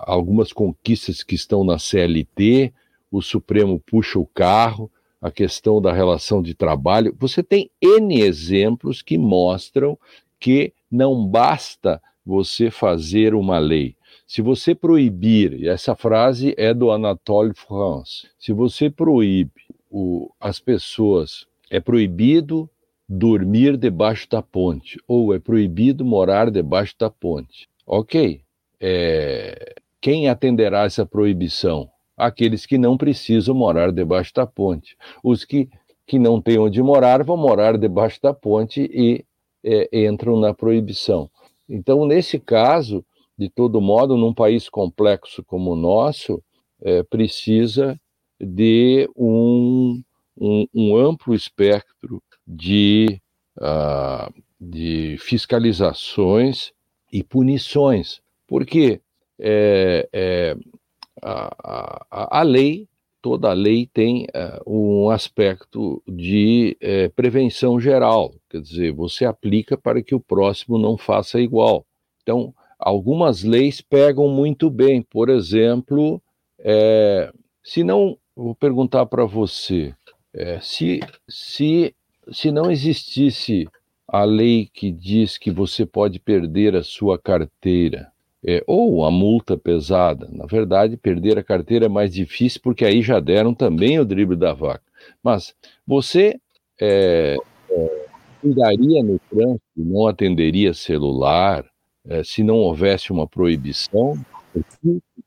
algumas 0.01 0.51
conquistas 0.51 1.23
que 1.23 1.35
estão 1.35 1.63
na 1.63 1.79
CLT, 1.79 2.73
o 3.09 3.21
Supremo 3.21 3.79
puxa 3.79 4.19
o 4.19 4.25
carro, 4.25 4.91
a 5.21 5.31
questão 5.31 5.81
da 5.81 5.93
relação 5.93 6.41
de 6.41 6.53
trabalho. 6.53 7.15
Você 7.17 7.41
tem 7.41 7.71
N 7.81 8.19
exemplos 8.19 9.01
que 9.01 9.17
mostram 9.17 9.97
que 10.37 10.73
não 10.91 11.25
basta 11.25 12.01
você 12.25 12.69
fazer 12.69 13.33
uma 13.33 13.57
lei. 13.59 13.95
Se 14.27 14.41
você 14.41 14.73
proibir, 14.73 15.53
e 15.53 15.67
essa 15.67 15.95
frase 15.95 16.55
é 16.57 16.73
do 16.73 16.89
Anatole 16.89 17.53
France, 17.53 18.27
se 18.39 18.51
você 18.51 18.89
proíbe 18.89 19.51
o, 19.89 20.31
as 20.39 20.59
pessoas, 20.59 21.45
é 21.69 21.79
proibido 21.79 22.69
dormir 23.07 23.77
debaixo 23.77 24.27
da 24.29 24.41
ponte, 24.41 24.99
ou 25.07 25.33
é 25.33 25.39
proibido 25.39 26.03
morar 26.03 26.49
debaixo 26.49 26.95
da 26.97 27.09
ponte. 27.09 27.69
Ok, 27.85 28.41
é, 28.79 29.75
quem 30.01 30.27
atenderá 30.27 30.85
essa 30.85 31.05
proibição? 31.05 31.89
Aqueles 32.17 32.65
que 32.65 32.77
não 32.79 32.97
precisam 32.97 33.53
morar 33.53 33.91
debaixo 33.91 34.33
da 34.33 34.47
ponte. 34.47 34.97
Os 35.23 35.45
que, 35.45 35.69
que 36.07 36.17
não 36.17 36.41
têm 36.41 36.57
onde 36.57 36.81
morar 36.81 37.23
vão 37.23 37.37
morar 37.37 37.77
debaixo 37.77 38.19
da 38.21 38.33
ponte 38.33 38.89
e 38.91 39.23
é, 39.63 40.07
entram 40.07 40.39
na 40.39 40.53
proibição. 40.53 41.29
Então, 41.69 42.05
nesse 42.05 42.39
caso, 42.39 43.05
de 43.37 43.49
todo 43.49 43.81
modo, 43.81 44.17
num 44.17 44.33
país 44.33 44.69
complexo 44.69 45.43
como 45.43 45.71
o 45.71 45.75
nosso, 45.75 46.41
é, 46.81 47.03
precisa 47.03 47.99
de 48.39 49.09
um, 49.15 50.01
um, 50.37 50.67
um, 50.73 50.97
amplo 50.97 51.33
espectro 51.33 52.21
de, 52.45 53.21
uh, 53.57 54.33
de 54.59 55.17
fiscalizações 55.19 56.71
e 57.11 57.23
punições, 57.23 58.21
porque 58.47 59.01
é, 59.39 60.07
é, 60.11 60.57
a, 61.21 62.05
a, 62.11 62.39
a, 62.39 62.43
lei, 62.43 62.87
toda 63.21 63.49
a 63.49 63.53
lei 63.53 63.89
tem 63.91 64.25
uh, 64.25 64.69
um 64.69 65.09
aspecto 65.09 66.01
de 66.07 66.77
uh, 66.81 67.09
prevenção 67.13 67.79
geral, 67.79 68.33
quer 68.49 68.61
dizer, 68.61 68.91
você 68.91 69.25
aplica 69.25 69.77
para 69.77 70.01
que 70.03 70.13
o 70.13 70.19
próximo 70.19 70.77
não 70.77 70.97
faça 70.97 71.39
igual. 71.39 71.85
Então, 72.21 72.53
algumas 72.79 73.43
leis 73.43 73.81
pegam 73.81 74.27
muito 74.27 74.69
bem. 74.69 75.01
Por 75.01 75.29
exemplo, 75.29 76.21
é, 76.59 77.31
se 77.63 77.83
não, 77.83 78.17
vou 78.35 78.55
perguntar 78.55 79.05
para 79.05 79.25
você, 79.25 79.93
é, 80.33 80.59
se, 80.59 80.99
se, 81.27 81.95
se 82.31 82.51
não 82.51 82.71
existisse 82.71 83.67
a 84.07 84.23
lei 84.23 84.69
que 84.71 84.91
diz 84.91 85.37
que 85.37 85.51
você 85.51 85.85
pode 85.85 86.19
perder 86.19 86.75
a 86.75 86.83
sua 86.83 87.17
carteira, 87.17 88.11
é, 88.47 88.63
ou 88.67 89.03
a 89.03 89.09
multa 89.09 89.57
pesada, 89.57 90.29
na 90.31 90.45
verdade, 90.45 90.97
perder 90.97 91.39
a 91.39 91.43
carteira 91.43 91.87
é 91.87 91.89
mais 91.89 92.13
difícil 92.13 92.61
porque 92.63 92.85
aí 92.85 93.01
já 93.01 93.19
deram 93.19 93.55
também 93.55 93.99
o 93.99 94.05
drible 94.05 94.35
da 94.35 94.53
vaca. 94.53 94.83
Mas 95.23 95.55
você 95.85 96.39
é, 96.79 97.35
é, 97.71 98.07
no 98.43 99.19
trânsito, 99.29 99.63
não 99.75 100.07
atenderia 100.07 100.73
celular, 100.73 101.65
é, 102.07 102.23
se 102.23 102.43
não 102.43 102.57
houvesse 102.57 103.11
uma 103.11 103.27
proibição, 103.27 104.17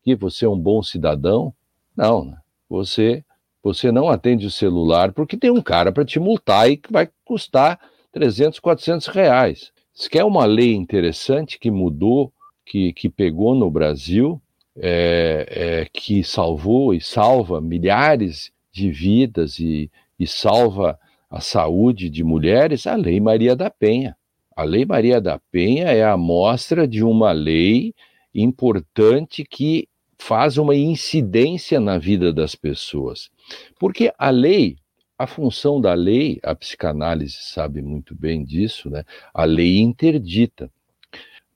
que 0.03 0.15
você 0.15 0.45
é 0.45 0.49
um 0.49 0.59
bom 0.59 0.83
cidadão? 0.83 1.53
Não, 1.97 2.25
né? 2.25 2.39
você 2.69 3.25
você 3.63 3.91
não 3.91 4.09
atende 4.09 4.47
o 4.47 4.51
celular 4.51 5.13
porque 5.13 5.37
tem 5.37 5.51
um 5.51 5.61
cara 5.61 5.93
para 5.93 6.05
te 6.05 6.19
multar 6.19 6.71
e 6.71 6.77
que 6.77 6.93
vai 6.93 7.09
custar 7.25 7.79
300, 8.13 8.61
400 8.61 9.09
reais. 9.09 9.73
Se 9.93 10.09
quer 10.09 10.25
uma 10.25 10.45
lei 10.45 10.75
interessante 10.75 11.59
que 11.59 11.71
mudou, 11.71 12.33
que, 12.65 12.93
que 12.93 13.09
pegou 13.09 13.55
no 13.55 13.71
Brasil, 13.71 14.41
é, 14.77 15.47
é, 15.51 15.89
que 15.93 16.23
salvou 16.23 16.95
e 16.95 17.01
salva 17.01 17.61
milhares 17.61 18.53
de 18.73 18.91
vidas 18.91 19.59
e, 19.59 19.91
e 20.19 20.27
salva 20.27 20.99
a 21.29 21.41
saúde 21.41 22.09
de 22.09 22.23
mulheres, 22.23 22.87
a 22.87 22.95
Lei 22.95 23.21
Maria 23.21 23.55
da 23.57 23.69
Penha. 23.69 24.17
A 24.59 24.65
Lei 24.65 24.85
Maria 24.85 25.21
da 25.21 25.39
Penha 25.53 25.85
é 25.85 26.03
a 26.03 26.15
amostra 26.15 26.89
de 26.89 27.05
uma 27.05 27.31
lei 27.31 27.95
importante 28.35 29.45
que 29.45 29.89
faz 30.19 30.59
uma 30.59 30.75
incidência 30.75 31.79
na 31.79 31.97
vida 31.97 32.33
das 32.33 32.57
pessoas. 32.57 33.31
Porque 33.79 34.13
a 34.19 34.31
lei, 34.31 34.77
a 35.17 35.29
função 35.29 35.81
da 35.81 35.95
lei, 35.95 36.41
a 36.43 36.57
psicanálise 36.57 37.37
sabe 37.41 37.81
muito 37.81 38.17
bem 38.17 38.45
disso, 38.45 38.91
né? 38.91 39.05
A 39.33 39.45
lei 39.45 39.79
interdita. 39.79 40.69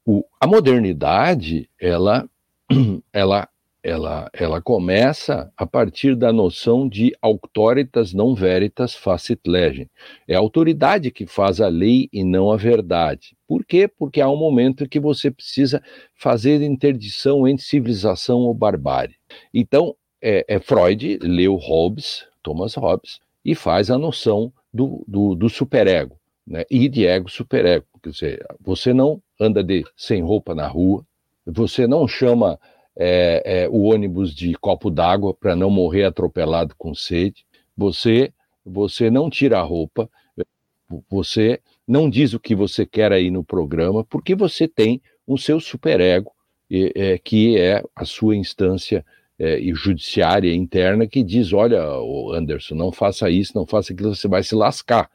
O, 0.07 0.25
a 0.41 0.47
modernidade, 0.47 1.69
ela, 1.81 2.31
ela 3.13 3.49
ela, 3.83 4.31
ela 4.33 4.63
começa 4.63 5.53
a 5.57 5.67
partir 5.67 6.15
da 6.15 6.33
noção 6.33 6.89
de 6.89 7.13
auctoritas 7.21 8.13
non 8.13 8.35
veritas 8.35 8.95
facit 8.95 9.41
legem. 9.47 9.91
É 10.29 10.37
a 10.37 10.39
autoridade 10.39 11.11
que 11.11 11.27
faz 11.27 11.61
a 11.61 11.69
lei 11.69 12.09
e 12.13 12.23
não 12.23 12.51
a 12.53 12.57
verdade. 12.57 13.37
Por 13.47 13.65
quê? 13.65 13.89
Porque 13.89 14.21
há 14.21 14.29
um 14.29 14.37
momento 14.37 14.89
que 14.89 15.01
você 15.01 15.31
precisa 15.31 15.83
fazer 16.15 16.63
interdição 16.63 17.47
entre 17.49 17.65
civilização 17.65 18.39
ou 18.41 18.55
barbárie. 18.55 19.17
Então, 19.53 19.97
é, 20.23 20.45
é 20.47 20.61
Freud 20.61 21.19
leu 21.21 21.57
Hobbes, 21.57 22.25
Thomas 22.43 22.75
Hobbes, 22.75 23.19
e 23.45 23.55
faz 23.55 23.91
a 23.91 23.99
noção 23.99 24.53
do, 24.73 25.05
do, 25.09 25.35
do 25.35 25.49
superego, 25.49 26.17
né? 26.47 26.65
e 26.71 26.89
de 26.89 27.05
ego 27.05 27.29
superego. 27.29 27.85
Quer 28.01 28.11
dizer, 28.11 28.47
você 28.61 28.95
não 28.95 29.21
anda 29.41 29.63
de 29.63 29.85
sem 29.97 30.23
roupa 30.23 30.55
na 30.55 30.69
rua, 30.69 31.05
você 31.45 31.87
não 31.87 32.07
chama 32.07 32.59
é, 32.97 33.43
é, 33.65 33.69
o 33.69 33.83
ônibus 33.83 34.35
de 34.35 34.55
copo 34.55 34.91
d'água 34.91 35.35
para 35.35 35.57
não 35.57 35.71
morrer 35.71 36.05
atropelado 36.05 36.75
com 36.77 36.95
sede. 36.95 37.45
Você, 37.77 38.33
você 38.65 39.11
não 39.11 39.31
tira 39.31 39.59
a 39.59 39.63
roupa, 39.63 40.09
você 41.09 41.61
não 41.87 42.09
diz 42.09 42.35
o 42.35 42.41
que 42.41 42.55
você 42.55 42.85
quer 42.85 43.13
aí 43.13 43.31
no 43.31 43.43
programa, 43.43 44.05
porque 44.05 44.35
você 44.35 44.69
tem 44.69 45.01
o 45.27 45.39
seu 45.39 45.59
superego, 45.59 46.33
é, 46.71 47.19
que 47.19 47.59
é 47.59 47.83
a 47.95 48.05
sua 48.05 48.37
instância 48.37 49.05
é, 49.39 49.59
judiciária 49.75 50.55
interna, 50.55 51.07
que 51.07 51.23
diz: 51.23 51.53
olha, 51.53 51.83
Anderson, 52.35 52.75
não 52.75 52.93
faça 52.93 53.31
isso, 53.31 53.53
não 53.55 53.67
faça 53.67 53.93
aquilo, 53.93 54.15
você 54.15 54.29
vai 54.29 54.43
se 54.43 54.55
lascar. 54.55 55.11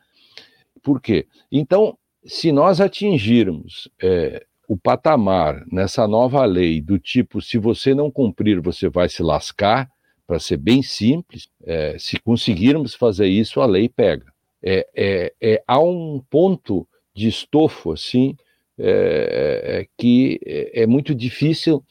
Por 0.83 1.01
quê? 1.01 1.27
Então, 1.51 1.97
se 2.25 2.51
nós 2.51 2.81
atingirmos 2.81 3.89
é, 4.01 4.45
o 4.67 4.75
patamar 4.75 5.65
nessa 5.71 6.07
nova 6.07 6.43
lei 6.43 6.81
do 6.81 6.99
tipo 6.99 7.41
se 7.41 7.57
você 7.57 7.95
não 7.95 8.11
cumprir 8.11 8.59
você 8.59 8.89
vai 8.89 9.07
se 9.07 9.23
lascar, 9.23 9.89
para 10.27 10.39
ser 10.39 10.57
bem 10.57 10.83
simples, 10.83 11.47
é, 11.63 11.97
se 11.97 12.19
conseguirmos 12.19 12.93
fazer 12.93 13.27
isso 13.27 13.61
a 13.61 13.65
lei 13.65 13.87
pega. 13.87 14.25
É, 14.61 14.85
é, 14.93 15.33
é 15.39 15.63
há 15.65 15.79
um 15.79 16.21
ponto 16.29 16.85
de 17.15 17.29
estofo 17.29 17.93
assim 17.93 18.35
é, 18.77 19.63
é, 19.63 19.87
que 19.97 20.39
é, 20.45 20.85
muito 20.85 21.15
difícil, 21.15 21.81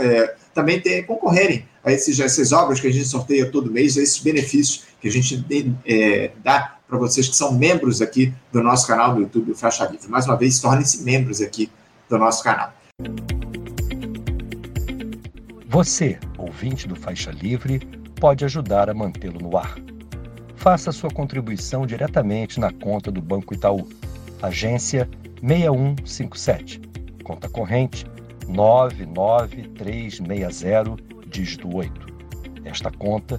é, 0.00 0.36
também 0.54 0.80
ter, 0.80 1.04
concorrerem 1.06 1.66
a 1.82 1.92
esses, 1.92 2.20
essas 2.20 2.52
obras 2.52 2.78
que 2.78 2.86
a 2.86 2.92
gente 2.92 3.08
sorteia 3.08 3.50
todo 3.50 3.68
mês, 3.70 3.98
a 3.98 4.02
esses 4.02 4.18
benefícios 4.18 4.86
que 5.00 5.08
a 5.08 5.10
gente 5.10 5.44
é, 5.86 6.32
dá 6.42 6.78
para 6.88 6.98
vocês 6.98 7.28
que 7.28 7.36
são 7.36 7.52
membros 7.52 8.00
aqui 8.00 8.32
do 8.52 8.62
nosso 8.62 8.86
canal 8.86 9.14
do 9.14 9.20
YouTube, 9.20 9.54
Faixa 9.54 9.86
Livre. 9.86 10.08
Mais 10.08 10.26
uma 10.26 10.36
vez, 10.36 10.60
tornem-se 10.60 11.04
membros 11.04 11.40
aqui 11.40 11.70
do 12.08 12.18
nosso 12.18 12.42
canal. 12.42 12.72
Você, 15.66 16.18
ouvinte 16.38 16.88
do 16.88 16.96
Faixa 16.96 17.30
Livre, 17.30 17.80
pode 18.18 18.44
ajudar 18.44 18.90
a 18.90 18.94
mantê-lo 18.94 19.38
no 19.38 19.56
ar. 19.56 19.76
Faça 20.56 20.90
sua 20.90 21.10
contribuição 21.10 21.86
diretamente 21.86 22.58
na 22.58 22.72
conta 22.72 23.12
do 23.12 23.22
Banco 23.22 23.54
Itaú, 23.54 23.88
agência 24.42 25.08
6157, 25.40 26.80
conta 27.22 27.48
corrente 27.48 28.04
99360, 28.48 30.96
dígito 31.28 31.76
8. 31.76 32.08
Esta 32.64 32.90
conta 32.90 33.38